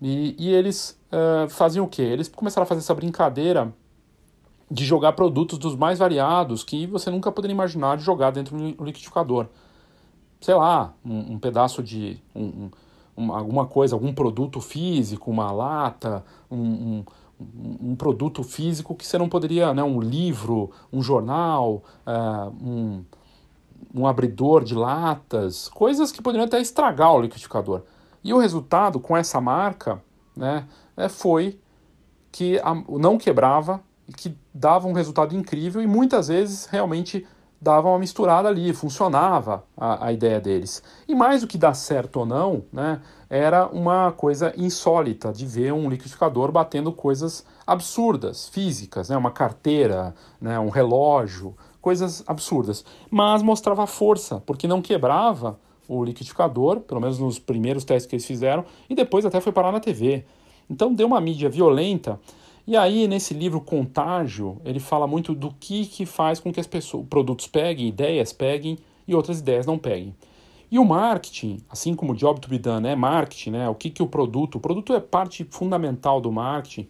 [0.00, 2.00] E, e eles uh, faziam o quê?
[2.00, 3.74] Eles começaram a fazer essa brincadeira
[4.70, 8.82] de jogar produtos dos mais variados que você nunca poderia imaginar de jogar dentro do
[8.82, 9.48] liquidificador.
[10.44, 12.68] Sei lá, um, um pedaço de um,
[13.16, 17.02] um, alguma coisa, algum produto físico, uma lata, um,
[17.80, 23.04] um, produto físico que você não poderia, né, um livro, um jornal, uh, um,
[23.94, 27.80] um abridor de latas, coisas que poderiam até estragar o liquidificador.
[28.22, 29.98] E o resultado com essa marca
[30.36, 31.58] né, é, foi
[32.30, 32.60] que
[33.00, 33.80] não quebrava
[34.18, 37.26] que dava um resultado incrível e muitas vezes realmente
[37.64, 40.82] dava uma misturada ali, funcionava a, a ideia deles.
[41.08, 43.00] E mais do que dar certo ou não, né,
[43.30, 50.14] era uma coisa insólita de ver um liquidificador batendo coisas absurdas, físicas, né, uma carteira,
[50.38, 52.84] né, um relógio, coisas absurdas.
[53.10, 58.26] Mas mostrava força, porque não quebrava o liquidificador, pelo menos nos primeiros testes que eles
[58.26, 60.26] fizeram, e depois até foi parar na TV.
[60.68, 62.20] Então deu uma mídia violenta
[62.66, 66.66] e aí, nesse livro Contágio, ele fala muito do que, que faz com que as
[66.66, 70.14] pessoas, produtos peguem, ideias peguem e outras ideias não peguem.
[70.70, 73.68] E o marketing, assim como o job to be done é marketing, né?
[73.68, 74.56] O que, que o produto.
[74.56, 76.88] O produto é parte fundamental do marketing.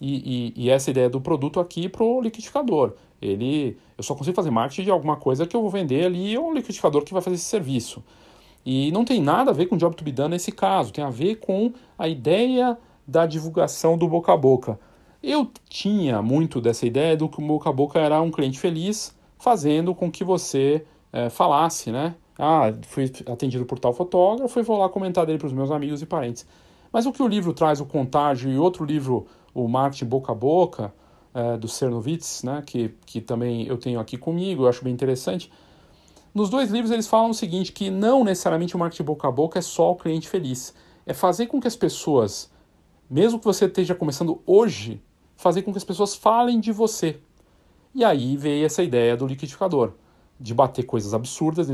[0.00, 2.94] E, e, e essa ideia do produto aqui para o liquidificador.
[3.20, 6.50] Ele, eu só consigo fazer marketing de alguma coisa que eu vou vender ali ou
[6.50, 8.02] um liquidificador que vai fazer esse serviço.
[8.64, 11.10] E não tem nada a ver com job to be done nesse caso, tem a
[11.10, 14.78] ver com a ideia da divulgação do boca a boca.
[15.28, 19.12] Eu tinha muito dessa ideia do que o boca a boca era um cliente feliz,
[19.36, 22.14] fazendo com que você é, falasse, né?
[22.38, 26.00] Ah, fui atendido por tal fotógrafo e vou lá comentar dele para os meus amigos
[26.00, 26.46] e parentes.
[26.92, 30.34] Mas o que o livro traz, o Contágio, e outro livro, o Marketing Boca a
[30.34, 30.94] Boca,
[31.34, 35.50] é, do Cernovitz, né, que, que também eu tenho aqui comigo, eu acho bem interessante.
[36.32, 39.58] Nos dois livros eles falam o seguinte, que não necessariamente o marketing boca a boca
[39.58, 40.72] é só o cliente feliz.
[41.04, 42.48] É fazer com que as pessoas,
[43.10, 45.02] mesmo que você esteja começando hoje,
[45.36, 47.18] fazer com que as pessoas falem de você.
[47.94, 49.92] E aí veio essa ideia do liquidificador,
[50.38, 51.66] de bater coisas absurdas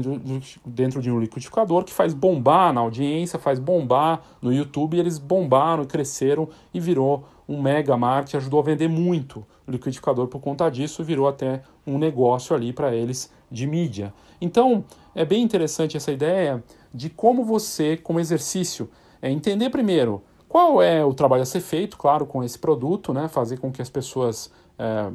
[0.64, 5.18] dentro, de um liquidificador que faz bombar na audiência, faz bombar no YouTube, e eles
[5.18, 10.70] bombaram, cresceram e virou um mega marketing, ajudou a vender muito o liquidificador por conta
[10.70, 14.14] disso, virou até um negócio ali para eles de mídia.
[14.40, 16.62] Então, é bem interessante essa ideia
[16.94, 18.88] de como você, como exercício,
[19.20, 20.22] é entender primeiro
[20.52, 23.26] qual é o trabalho a ser feito, claro, com esse produto, né?
[23.26, 25.10] Fazer com que as pessoas, é,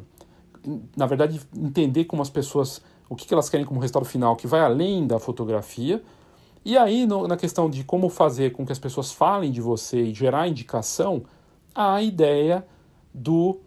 [0.96, 4.58] na verdade, entender como as pessoas, o que, elas querem como resultado final, que vai
[4.58, 6.02] além da fotografia.
[6.64, 10.02] E aí, no, na questão de como fazer com que as pessoas falem de você
[10.02, 11.22] e gerar indicação,
[11.72, 12.66] a ideia
[13.14, 13.60] do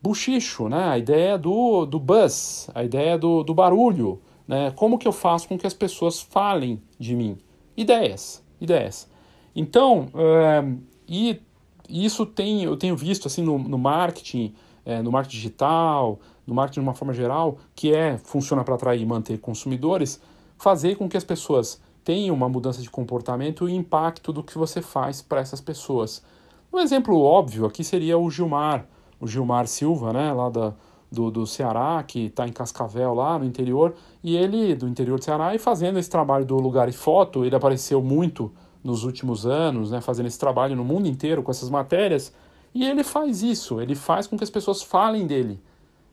[0.00, 0.84] buchicho, né?
[0.84, 4.22] a ideia do, do buzz, a ideia do, do barulho.
[4.46, 4.70] Né?
[4.76, 7.38] Como que eu faço com que as pessoas falem de mim?
[7.76, 9.10] Ideias, ideias.
[9.52, 11.42] Então, é, e
[11.90, 16.80] isso tem, eu tenho visto assim no, no marketing, é, no marketing digital, no marketing
[16.80, 20.18] de uma forma geral, que é funciona para atrair e manter consumidores,
[20.56, 24.80] fazer com que as pessoas tenham uma mudança de comportamento e impacto do que você
[24.80, 26.24] faz para essas pessoas.
[26.72, 28.86] Um exemplo óbvio aqui seria o Gilmar,
[29.20, 30.72] o Gilmar Silva, né, lá da,
[31.10, 33.94] do, do Ceará, que está em Cascavel, lá no interior,
[34.24, 37.54] e ele, do interior do Ceará, e fazendo esse trabalho do Lugar e Foto, ele
[37.54, 38.50] apareceu muito
[38.82, 42.32] nos últimos anos, né, fazendo esse trabalho no mundo inteiro com essas matérias,
[42.74, 45.60] e ele faz isso, ele faz com que as pessoas falem dele.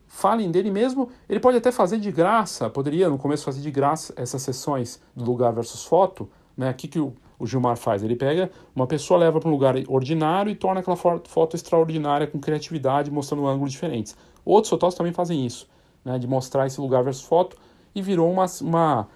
[0.07, 4.13] Falem dele mesmo, ele pode até fazer de graça, poderia no começo fazer de graça
[4.17, 6.27] essas sessões do lugar versus foto,
[6.57, 6.71] né?
[6.71, 8.03] O que, que o, o Gilmar faz?
[8.03, 12.39] Ele pega uma pessoa, leva para um lugar ordinário e torna aquela foto extraordinária com
[12.39, 14.17] criatividade, mostrando ângulos diferentes.
[14.43, 15.69] Outros fotógrafos também fazem isso,
[16.03, 16.17] né?
[16.17, 17.55] De mostrar esse lugar versus foto
[17.93, 19.07] e virou uma, uma,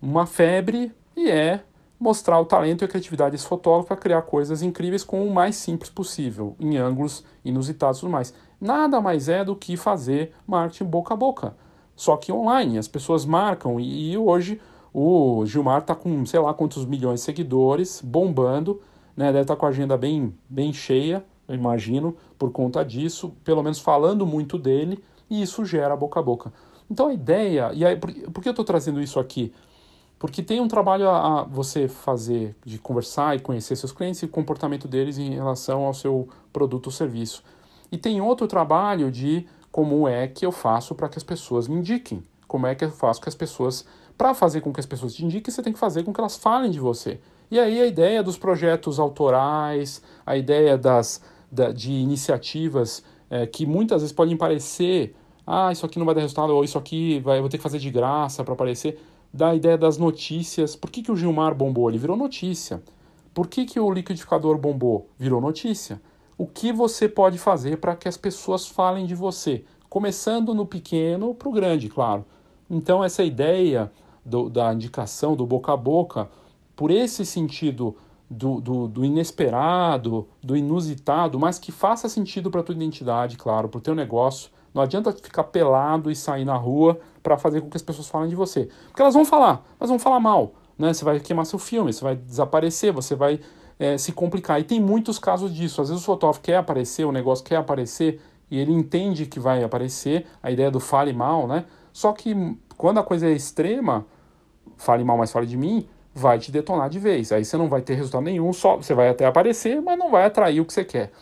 [0.00, 1.62] uma febre e é
[2.00, 5.54] mostrar o talento e a criatividade desse fotógrafo para criar coisas incríveis com o mais
[5.56, 8.32] simples possível, em ângulos inusitados e tudo mais.
[8.58, 11.54] Nada mais é do que fazer marketing boca a boca,
[11.94, 12.78] só que online.
[12.78, 14.58] As pessoas marcam e, e hoje
[14.94, 18.80] o Gilmar está com sei lá quantos milhões de seguidores, bombando,
[19.14, 19.26] né?
[19.26, 23.62] deve estar tá com a agenda bem, bem cheia, eu imagino, por conta disso, pelo
[23.62, 26.52] menos falando muito dele, e isso gera boca a boca.
[26.90, 29.52] Então a ideia, e aí, por, por que eu estou trazendo isso aqui?
[30.20, 34.26] Porque tem um trabalho a, a você fazer de conversar e conhecer seus clientes e
[34.26, 37.42] o comportamento deles em relação ao seu produto ou serviço.
[37.90, 41.76] E tem outro trabalho de como é que eu faço para que as pessoas me
[41.76, 42.22] indiquem.
[42.46, 43.86] Como é que eu faço que as pessoas.
[44.18, 46.36] Para fazer com que as pessoas te indiquem, você tem que fazer com que elas
[46.36, 47.18] falem de você.
[47.50, 51.22] E aí a ideia dos projetos autorais, a ideia das,
[51.74, 55.16] de iniciativas é, que muitas vezes podem parecer,
[55.46, 57.62] ah, isso aqui não vai dar resultado, ou isso aqui vai, eu vou ter que
[57.62, 59.00] fazer de graça para aparecer,
[59.32, 60.74] da ideia das notícias.
[60.74, 61.88] Por que, que o Gilmar bombou?
[61.88, 62.82] Ele virou notícia.
[63.32, 65.08] Por que, que o liquidificador bombou?
[65.18, 66.00] Virou notícia.
[66.36, 69.64] O que você pode fazer para que as pessoas falem de você?
[69.88, 72.24] Começando no pequeno para o grande, claro.
[72.68, 73.90] Então, essa ideia
[74.24, 76.28] do, da indicação do boca a boca,
[76.74, 77.96] por esse sentido
[78.30, 83.68] do, do, do inesperado, do inusitado, mas que faça sentido para a tua identidade, claro,
[83.68, 84.50] para o teu negócio.
[84.72, 88.28] Não adianta ficar pelado e sair na rua para fazer com que as pessoas falem
[88.28, 88.68] de você.
[88.86, 90.52] Porque elas vão falar, elas vão falar mal.
[90.78, 90.92] Né?
[90.92, 93.40] Você vai queimar seu filme, você vai desaparecer, você vai
[93.78, 94.60] é, se complicar.
[94.60, 95.82] E tem muitos casos disso.
[95.82, 99.62] Às vezes o fotógrafo quer aparecer, o negócio quer aparecer, e ele entende que vai
[99.62, 101.64] aparecer, a ideia do fale mal, né?
[101.92, 104.06] Só que quando a coisa é extrema,
[104.76, 107.32] fale mal, mas fale de mim, vai te detonar de vez.
[107.32, 110.24] Aí você não vai ter resultado nenhum, só você vai até aparecer, mas não vai
[110.24, 111.12] atrair o que você quer.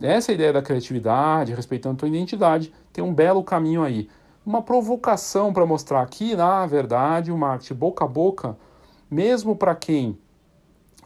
[0.00, 4.08] Essa ideia da criatividade, respeitando a tua identidade, tem um belo caminho aí.
[4.44, 8.56] Uma provocação para mostrar que, na verdade, o marketing boca a boca,
[9.10, 10.18] mesmo para quem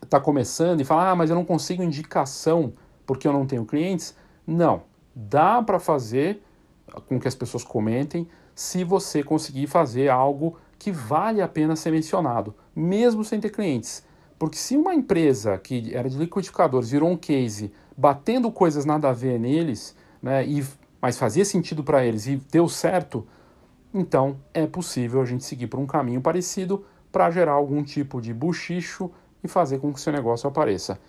[0.03, 2.73] está começando e fala, ah, mas eu não consigo indicação
[3.07, 4.15] porque eu não tenho clientes,
[4.47, 4.83] não.
[5.15, 6.43] Dá para fazer
[7.07, 11.91] com que as pessoas comentem, se você conseguir fazer algo que vale a pena ser
[11.91, 14.03] mencionado, mesmo sem ter clientes.
[14.39, 19.13] Porque se uma empresa que era de liquidificadores virou um case batendo coisas nada a
[19.13, 20.65] ver neles, né, e,
[21.03, 23.27] mas fazia sentido para eles e deu certo,
[23.93, 28.33] então é possível a gente seguir por um caminho parecido para gerar algum tipo de
[28.33, 29.11] buchicho
[29.43, 31.01] e fazer com que seu negócio apareça.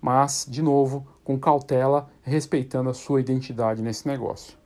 [0.00, 4.56] Mas, de novo, com cautela, respeitando a sua identidade nesse negócio.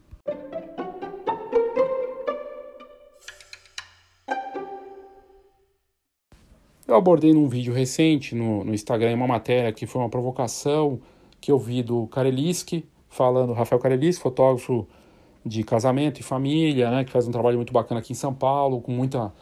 [6.86, 11.00] Eu abordei num vídeo recente no, no Instagram uma matéria que foi uma provocação
[11.40, 14.86] que eu vi do Kareliski, falando, Rafael Kareliski, fotógrafo
[15.44, 18.80] de casamento e família, né, que faz um trabalho muito bacana aqui em São Paulo,
[18.80, 19.32] com muita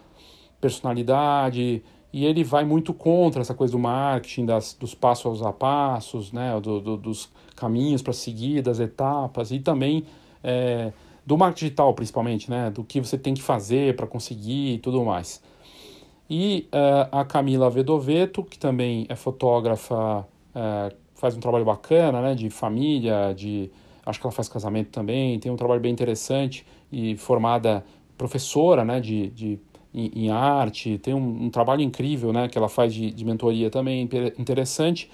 [0.60, 1.82] personalidade,
[2.12, 6.58] e ele vai muito contra essa coisa do marketing, das, dos passos a passos, né,
[6.60, 10.04] do, do, dos caminhos para seguir, das etapas, e também
[10.42, 10.92] é,
[11.26, 15.04] do marketing digital, principalmente, né, do que você tem que fazer para conseguir e tudo
[15.04, 15.42] mais.
[16.30, 20.20] E uh, a Camila Vedoveto, que também é fotógrafa,
[20.54, 23.70] uh, faz um trabalho bacana, né, de família, de
[24.06, 27.84] acho que ela faz casamento também, tem um trabalho bem interessante e formada
[28.16, 29.58] professora, né, de, de
[29.92, 33.68] em, em arte, tem um, um, trabalho incrível, né, que ela faz de, de mentoria
[33.68, 34.08] também
[34.38, 35.10] interessante.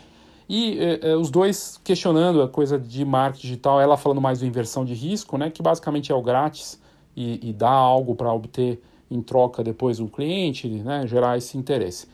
[0.47, 4.85] E eh, os dois questionando a coisa de marketing digital, ela falando mais de inversão
[4.85, 6.79] de risco, né, que basicamente é o grátis
[7.17, 8.79] e, e dá algo para obter
[9.11, 12.07] em troca depois um cliente, né, gerar esse interesse.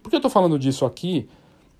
[0.00, 1.28] Por que eu estou falando disso aqui?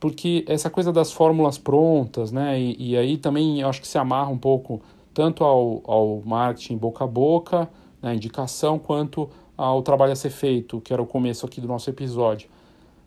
[0.03, 3.97] Porque essa coisa das fórmulas prontas, né, e, e, aí também eu acho que se
[3.97, 4.83] amarra um pouco
[5.15, 7.71] tanto ao, ao marketing boca a boca,
[8.03, 11.89] né, indicação, quanto ao trabalho a ser feito, que era o começo aqui do nosso
[11.89, 12.51] episódio.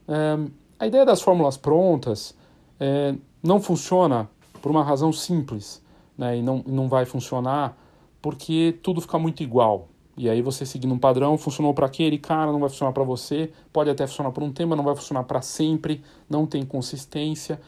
[0.07, 0.37] É,
[0.79, 2.33] a ideia das fórmulas prontas
[2.79, 4.29] é, não funciona
[4.61, 5.83] por uma razão simples,
[6.17, 7.77] né, e não, não vai funcionar
[8.21, 9.89] porque tudo fica muito igual.
[10.17, 13.51] E aí você seguindo um padrão, funcionou para aquele cara, não vai funcionar para você,
[13.73, 17.59] pode até funcionar por um tempo, não vai funcionar para sempre, não tem consistência.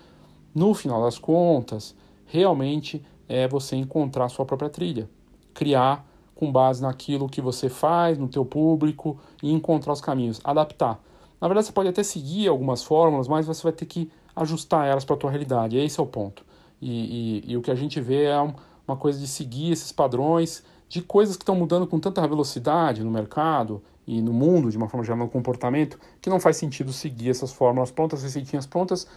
[0.55, 1.95] No final das contas,
[2.25, 5.09] realmente é você encontrar a sua própria trilha,
[5.53, 11.03] criar com base naquilo que você faz, no teu público e encontrar os caminhos, adaptar.
[11.41, 15.03] Na verdade, você pode até seguir algumas fórmulas, mas você vai ter que ajustar elas
[15.03, 15.77] para a tua realidade.
[15.77, 16.45] Esse é o ponto.
[16.81, 18.39] E, e, e o que a gente vê é
[18.87, 23.11] uma coisa de seguir esses padrões de coisas que estão mudando com tanta velocidade no
[23.11, 27.29] mercado e no mundo, de uma forma geral, no comportamento, que não faz sentido seguir
[27.29, 29.07] essas fórmulas prontas, receitinhas prontas.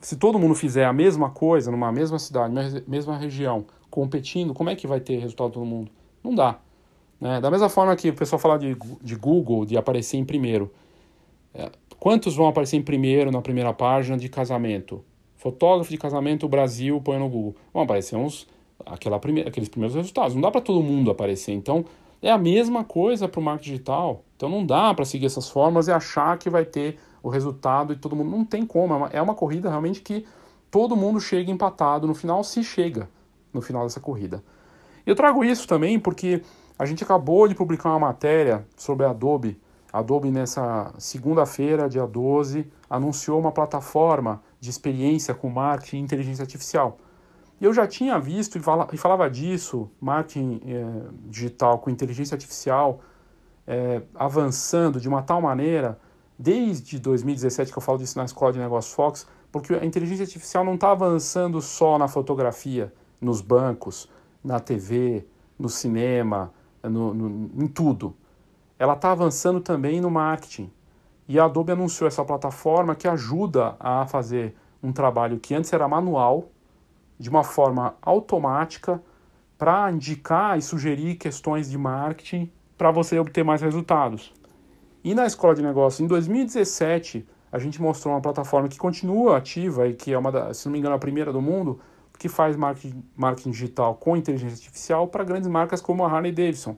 [0.00, 2.52] Se todo mundo fizer a mesma coisa numa mesma cidade,
[2.86, 5.90] mesma região, competindo, como é que vai ter resultado todo mundo?
[6.22, 6.58] Não dá.
[7.20, 7.40] Né?
[7.40, 10.72] Da mesma forma que o pessoal fala de, de Google, de aparecer em primeiro.
[11.54, 15.04] É, quantos vão aparecer em primeiro na primeira página de casamento?
[15.36, 17.54] Fotógrafo de casamento Brasil põe no Google.
[17.72, 18.46] Vão aparecer uns
[18.84, 20.34] aquela primeira, aqueles primeiros resultados.
[20.34, 21.52] Não dá para todo mundo aparecer.
[21.52, 21.84] Então,
[22.20, 24.24] é a mesma coisa para o marketing digital.
[24.36, 27.96] Então, não dá para seguir essas formas e achar que vai ter o resultado e
[27.96, 28.30] todo mundo.
[28.30, 28.92] Não tem como.
[28.92, 30.26] É uma, é uma corrida realmente que
[30.70, 33.08] todo mundo chega empatado no final, se chega
[33.52, 34.42] no final dessa corrida.
[35.06, 36.42] Eu trago isso também porque
[36.78, 39.58] a gente acabou de publicar uma matéria sobre a Adobe.
[39.92, 46.42] A Adobe, nessa segunda-feira, dia 12, anunciou uma plataforma de experiência com marketing e inteligência
[46.42, 46.98] artificial.
[47.60, 53.00] E eu já tinha visto e, fala, falava disso, marketing é, digital com inteligência artificial
[53.66, 55.98] é, avançando de uma tal maneira,
[56.38, 60.64] desde 2017 que eu falo disso na Escola de Negócios Fox, porque a inteligência artificial
[60.64, 64.08] não está avançando só na fotografia, nos bancos,
[64.44, 65.26] na TV,
[65.58, 66.52] no cinema,
[66.82, 68.14] no, no, em tudo.
[68.78, 70.70] Ela está avançando também no marketing.
[71.26, 75.88] E a Adobe anunciou essa plataforma que ajuda a fazer um trabalho que antes era
[75.88, 76.50] manual,
[77.18, 79.02] de uma forma automática,
[79.58, 84.34] para indicar e sugerir questões de marketing para você obter mais resultados.
[85.02, 89.88] E na escola de negócios, em 2017, a gente mostrou uma plataforma que continua ativa
[89.88, 91.80] e que é uma, da, se não me engano, a primeira do mundo,
[92.18, 96.76] que faz marketing, marketing digital com inteligência artificial para grandes marcas como a Harley Davidson.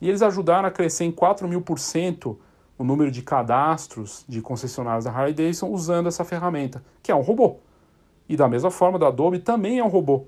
[0.00, 2.38] E eles ajudaram a crescer em 4 mil por cento
[2.76, 7.20] o número de cadastros de concessionários da Harley Davidson usando essa ferramenta, que é um
[7.20, 7.58] robô.
[8.28, 10.26] E da mesma forma, da Adobe também é um robô.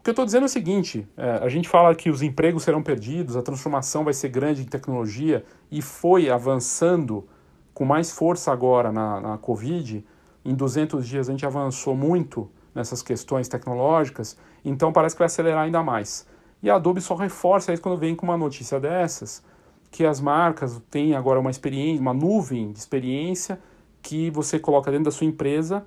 [0.00, 2.62] O que eu estou dizendo é o seguinte: é, a gente fala que os empregos
[2.62, 7.28] serão perdidos, a transformação vai ser grande em tecnologia e foi avançando
[7.74, 10.04] com mais força agora na, na Covid.
[10.44, 15.64] Em 200 dias a gente avançou muito nessas questões tecnológicas, então parece que vai acelerar
[15.64, 16.26] ainda mais.
[16.62, 19.42] E a Adobe só reforça isso quando vem com uma notícia dessas,
[19.90, 23.60] que as marcas têm agora uma experiência, uma nuvem de experiência
[24.00, 25.84] que você coloca dentro da sua empresa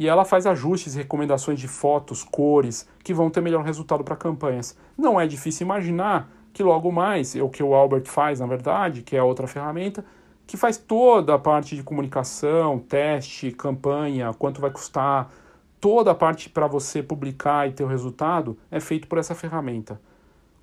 [0.00, 4.74] e ela faz ajustes recomendações de fotos, cores, que vão ter melhor resultado para campanhas.
[4.96, 9.02] Não é difícil imaginar que logo mais, é o que o Albert faz, na verdade,
[9.02, 10.02] que é outra ferramenta,
[10.46, 15.30] que faz toda a parte de comunicação, teste, campanha, quanto vai custar,
[15.78, 20.00] toda a parte para você publicar e ter o resultado é feito por essa ferramenta.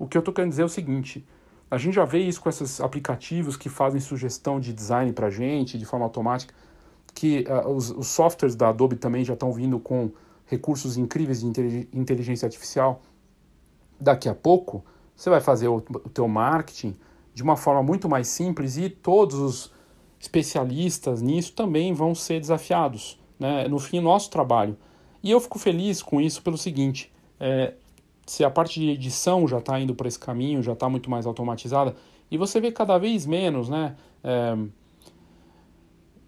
[0.00, 1.24] O que eu estou querendo dizer é o seguinte:
[1.70, 5.78] a gente já vê isso com esses aplicativos que fazem sugestão de design para gente
[5.78, 6.52] de forma automática,
[7.18, 10.10] que uh, os, os, softwares da Adobe também já estão vindo com
[10.46, 13.02] recursos incríveis de inteligência artificial.
[14.00, 14.84] Daqui a pouco,
[15.16, 16.96] você vai fazer o, o teu marketing
[17.34, 19.72] de uma forma muito mais simples e todos os
[20.20, 23.20] especialistas nisso também vão ser desafiados.
[23.36, 23.66] Né?
[23.66, 24.76] No fim, nosso trabalho
[25.22, 27.74] e eu fico feliz com isso pelo seguinte: é,
[28.26, 31.26] se a parte de edição já está indo por esse caminho, já está muito mais
[31.26, 31.94] automatizada,
[32.30, 33.96] e você vê cada vez menos, né?
[34.22, 34.56] É,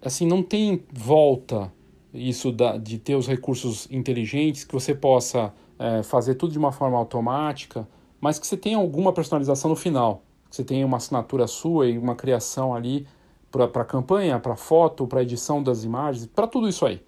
[0.02, 1.72] assim, não tem volta
[2.12, 6.72] isso da, de ter os recursos inteligentes, que você possa é, fazer tudo de uma
[6.72, 7.88] forma automática,
[8.20, 10.22] mas que você tenha alguma personalização no final.
[10.48, 13.06] Que você tenha uma assinatura sua e uma criação ali
[13.50, 17.00] para a campanha, para foto, para edição das imagens, para tudo isso aí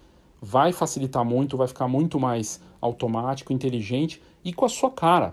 [0.43, 5.32] vai facilitar muito, vai ficar muito mais automático, inteligente e com a sua cara.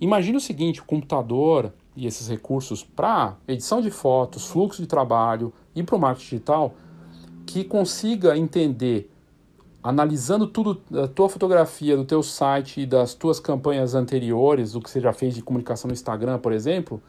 [0.00, 5.52] Imagine o seguinte: o computador e esses recursos para edição de fotos, fluxo de trabalho
[5.74, 6.74] e para o marketing digital
[7.46, 9.10] que consiga entender,
[9.82, 14.90] analisando tudo da tua fotografia, do teu site e das tuas campanhas anteriores, do que
[14.90, 17.02] você já fez de comunicação no Instagram, por exemplo,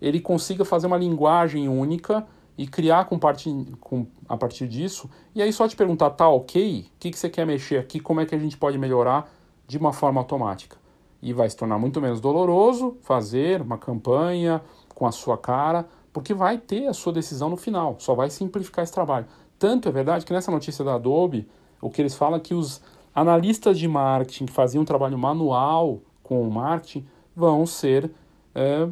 [0.00, 3.50] ele consiga fazer uma linguagem única e criar com parte,
[3.80, 5.08] com, a partir disso.
[5.34, 6.80] E aí só te perguntar, tá ok?
[6.80, 8.00] O que, que você quer mexer aqui?
[8.00, 9.32] Como é que a gente pode melhorar
[9.66, 10.76] de uma forma automática?
[11.22, 14.60] E vai se tornar muito menos doloroso fazer uma campanha
[14.94, 18.82] com a sua cara, porque vai ter a sua decisão no final, só vai simplificar
[18.82, 19.26] esse trabalho.
[19.58, 21.48] Tanto é verdade que nessa notícia da Adobe,
[21.80, 22.80] o que eles falam é que os
[23.14, 28.10] analistas de marketing que faziam um trabalho manual com o marketing vão ser,
[28.54, 28.88] é,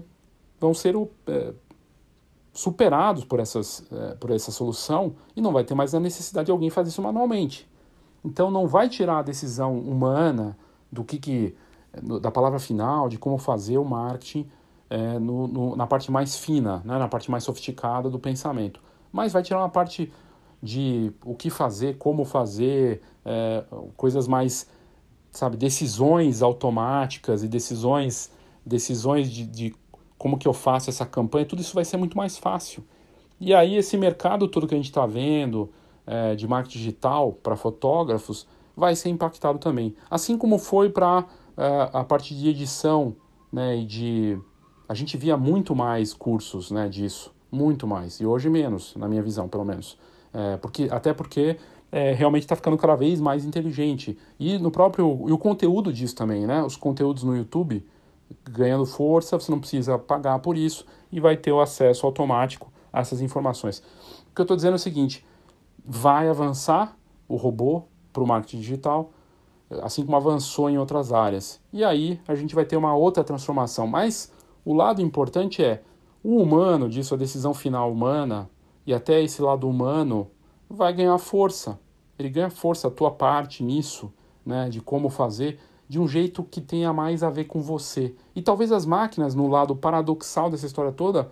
[0.58, 0.96] vão ser
[1.26, 1.52] é,
[2.52, 6.52] superados por, essas, é, por essa solução e não vai ter mais a necessidade de
[6.52, 7.68] alguém fazer isso manualmente.
[8.24, 10.56] Então não vai tirar a decisão humana
[10.90, 11.54] do que, que
[12.20, 14.48] da palavra final, de como fazer o marketing
[14.88, 18.80] é, no, no, na parte mais fina, né, na parte mais sofisticada do pensamento.
[19.12, 20.12] Mas vai tirar uma parte
[20.62, 23.64] de o que fazer, como fazer, é,
[23.96, 24.68] coisas mais,
[25.30, 28.30] sabe, decisões automáticas e decisões,
[28.64, 29.74] decisões de, de
[30.18, 32.84] como que eu faço essa campanha, tudo isso vai ser muito mais fácil.
[33.38, 35.70] E aí esse mercado todo que a gente está vendo
[36.06, 39.94] é, de marketing digital para fotógrafos vai ser impactado também.
[40.10, 41.26] Assim como foi para
[41.56, 43.16] é, a parte de edição
[43.52, 44.38] né, e de...
[44.88, 49.22] A gente via muito mais cursos né, disso, muito mais, e hoje menos, na minha
[49.22, 49.98] visão, pelo menos.
[50.32, 51.56] É, porque, até porque
[51.90, 54.18] é, realmente está ficando cada vez mais inteligente.
[54.38, 55.24] E no próprio.
[55.26, 56.62] E o conteúdo disso também, né?
[56.62, 57.84] Os conteúdos no YouTube
[58.44, 63.00] ganhando força, você não precisa pagar por isso e vai ter o acesso automático a
[63.00, 63.78] essas informações.
[64.30, 65.24] O que eu estou dizendo é o seguinte:
[65.84, 66.96] vai avançar
[67.28, 69.10] o robô para o marketing digital,
[69.82, 71.60] assim como avançou em outras áreas.
[71.72, 73.86] E aí a gente vai ter uma outra transformação.
[73.86, 74.32] Mas
[74.66, 75.80] o lado importante é
[76.24, 78.50] o humano disso, a decisão final humana,
[78.84, 80.28] e até esse lado humano
[80.68, 81.78] vai ganhar força.
[82.18, 84.12] Ele ganha força, a tua parte nisso,
[84.44, 88.12] né, de como fazer de um jeito que tenha mais a ver com você.
[88.34, 91.30] E talvez as máquinas, no lado paradoxal dessa história toda,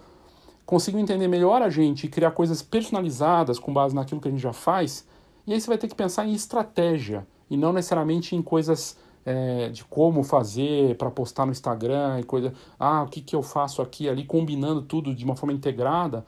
[0.64, 4.40] consigam entender melhor a gente e criar coisas personalizadas com base naquilo que a gente
[4.40, 5.04] já faz
[5.44, 9.68] E aí você vai ter que pensar em estratégia e não necessariamente em coisas é,
[9.70, 12.52] de como fazer para postar no Instagram e coisa.
[12.78, 16.24] Ah, o que, que eu faço aqui ali, combinando tudo de uma forma integrada.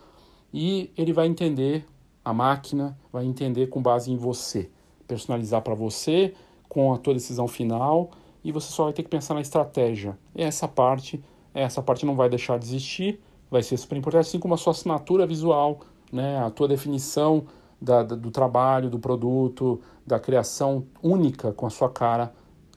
[0.53, 1.85] E ele vai entender,
[2.25, 4.71] a máquina vai entender com base em você.
[5.07, 6.35] Personalizar para você,
[6.69, 8.11] com a tua decisão final,
[8.43, 10.19] e você só vai ter que pensar na estratégia.
[10.35, 11.23] E essa parte,
[11.53, 13.21] essa parte não vai deixar de existir,
[13.51, 15.81] vai ser super importante, assim como a sua assinatura visual,
[16.13, 17.45] né, a tua definição
[17.81, 22.33] da, da, do trabalho, do produto, da criação única com a sua cara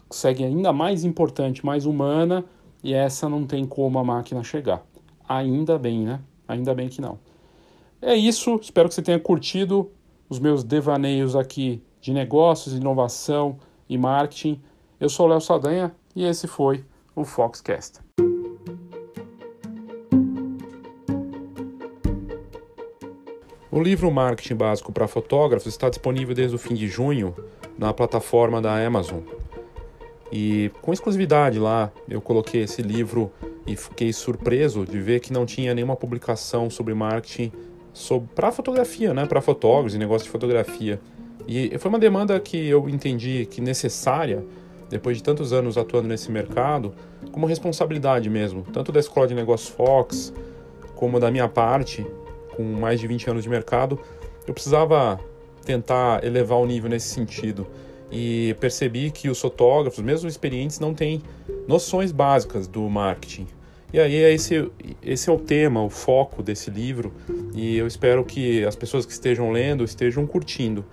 [0.09, 2.45] segue ainda mais importante, mais humana,
[2.83, 4.83] e essa não tem como a máquina chegar.
[5.27, 6.19] Ainda bem, né?
[6.47, 7.19] Ainda bem que não.
[8.01, 9.91] É isso, espero que você tenha curtido
[10.29, 13.57] os meus devaneios aqui de negócios, inovação
[13.89, 14.61] e marketing.
[14.99, 16.83] Eu sou Léo Saldanha e esse foi
[17.15, 17.99] o Foxcast.
[23.71, 27.35] O livro Marketing Básico para Fotógrafos está disponível desde o fim de junho
[27.77, 29.19] na plataforma da Amazon.
[30.31, 33.31] E com exclusividade lá, eu coloquei esse livro
[33.65, 37.51] e fiquei surpreso de ver que não tinha nenhuma publicação sobre marketing
[38.35, 40.99] para fotografia, né, para fotógrafos e negócio de fotografia.
[41.47, 44.45] E foi uma demanda que eu entendi que necessária
[44.89, 46.93] depois de tantos anos atuando nesse mercado,
[47.31, 50.33] como responsabilidade mesmo, tanto da Escola de Negócios Fox,
[50.95, 52.05] como da minha parte,
[52.55, 53.99] com mais de 20 anos de mercado,
[54.47, 55.19] eu precisava
[55.63, 57.67] tentar elevar o nível nesse sentido
[58.11, 61.21] e percebi que os fotógrafos, mesmo experientes, não têm
[61.67, 63.47] noções básicas do marketing.
[63.91, 64.69] E aí esse,
[65.01, 67.11] esse é o tema, o foco desse livro,
[67.55, 70.85] e eu espero que as pessoas que estejam lendo estejam curtindo.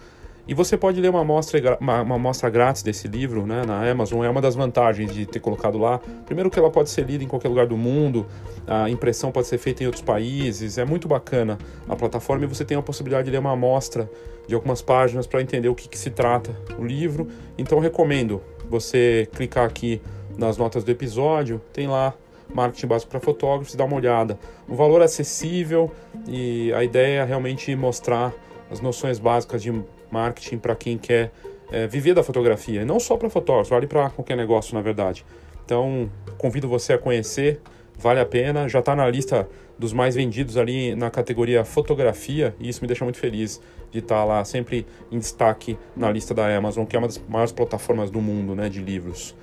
[0.49, 4.25] E você pode ler uma amostra, uma, uma amostra grátis desse livro né, na Amazon,
[4.25, 6.01] é uma das vantagens de ter colocado lá.
[6.25, 8.25] Primeiro que ela pode ser lida em qualquer lugar do mundo,
[8.65, 12.65] a impressão pode ser feita em outros países, é muito bacana a plataforma e você
[12.65, 14.09] tem a possibilidade de ler uma amostra
[14.47, 17.27] de algumas páginas para entender o que, que se trata o livro.
[17.59, 18.41] Então recomendo
[18.71, 20.01] você clicar aqui
[20.39, 22.15] nas notas do episódio, tem lá
[22.55, 24.39] marketing básico para fotógrafos, dá uma olhada.
[24.69, 25.91] O valor é acessível
[26.29, 28.33] e a ideia é realmente mostrar
[28.71, 29.73] as noções básicas de
[30.11, 31.33] marketing para quem quer
[31.71, 35.25] é, viver da fotografia, e não só para fotógrafos, vale para qualquer negócio, na verdade.
[35.65, 37.61] Então, convido você a conhecer,
[37.99, 39.49] vale a pena, já está na lista
[39.79, 44.17] dos mais vendidos ali na categoria fotografia, e isso me deixa muito feliz de estar
[44.17, 48.11] tá lá sempre em destaque na lista da Amazon, que é uma das maiores plataformas
[48.11, 49.35] do mundo né, de livros.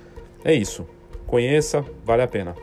[0.44, 0.86] É isso.
[1.26, 2.54] Conheça, vale a pena.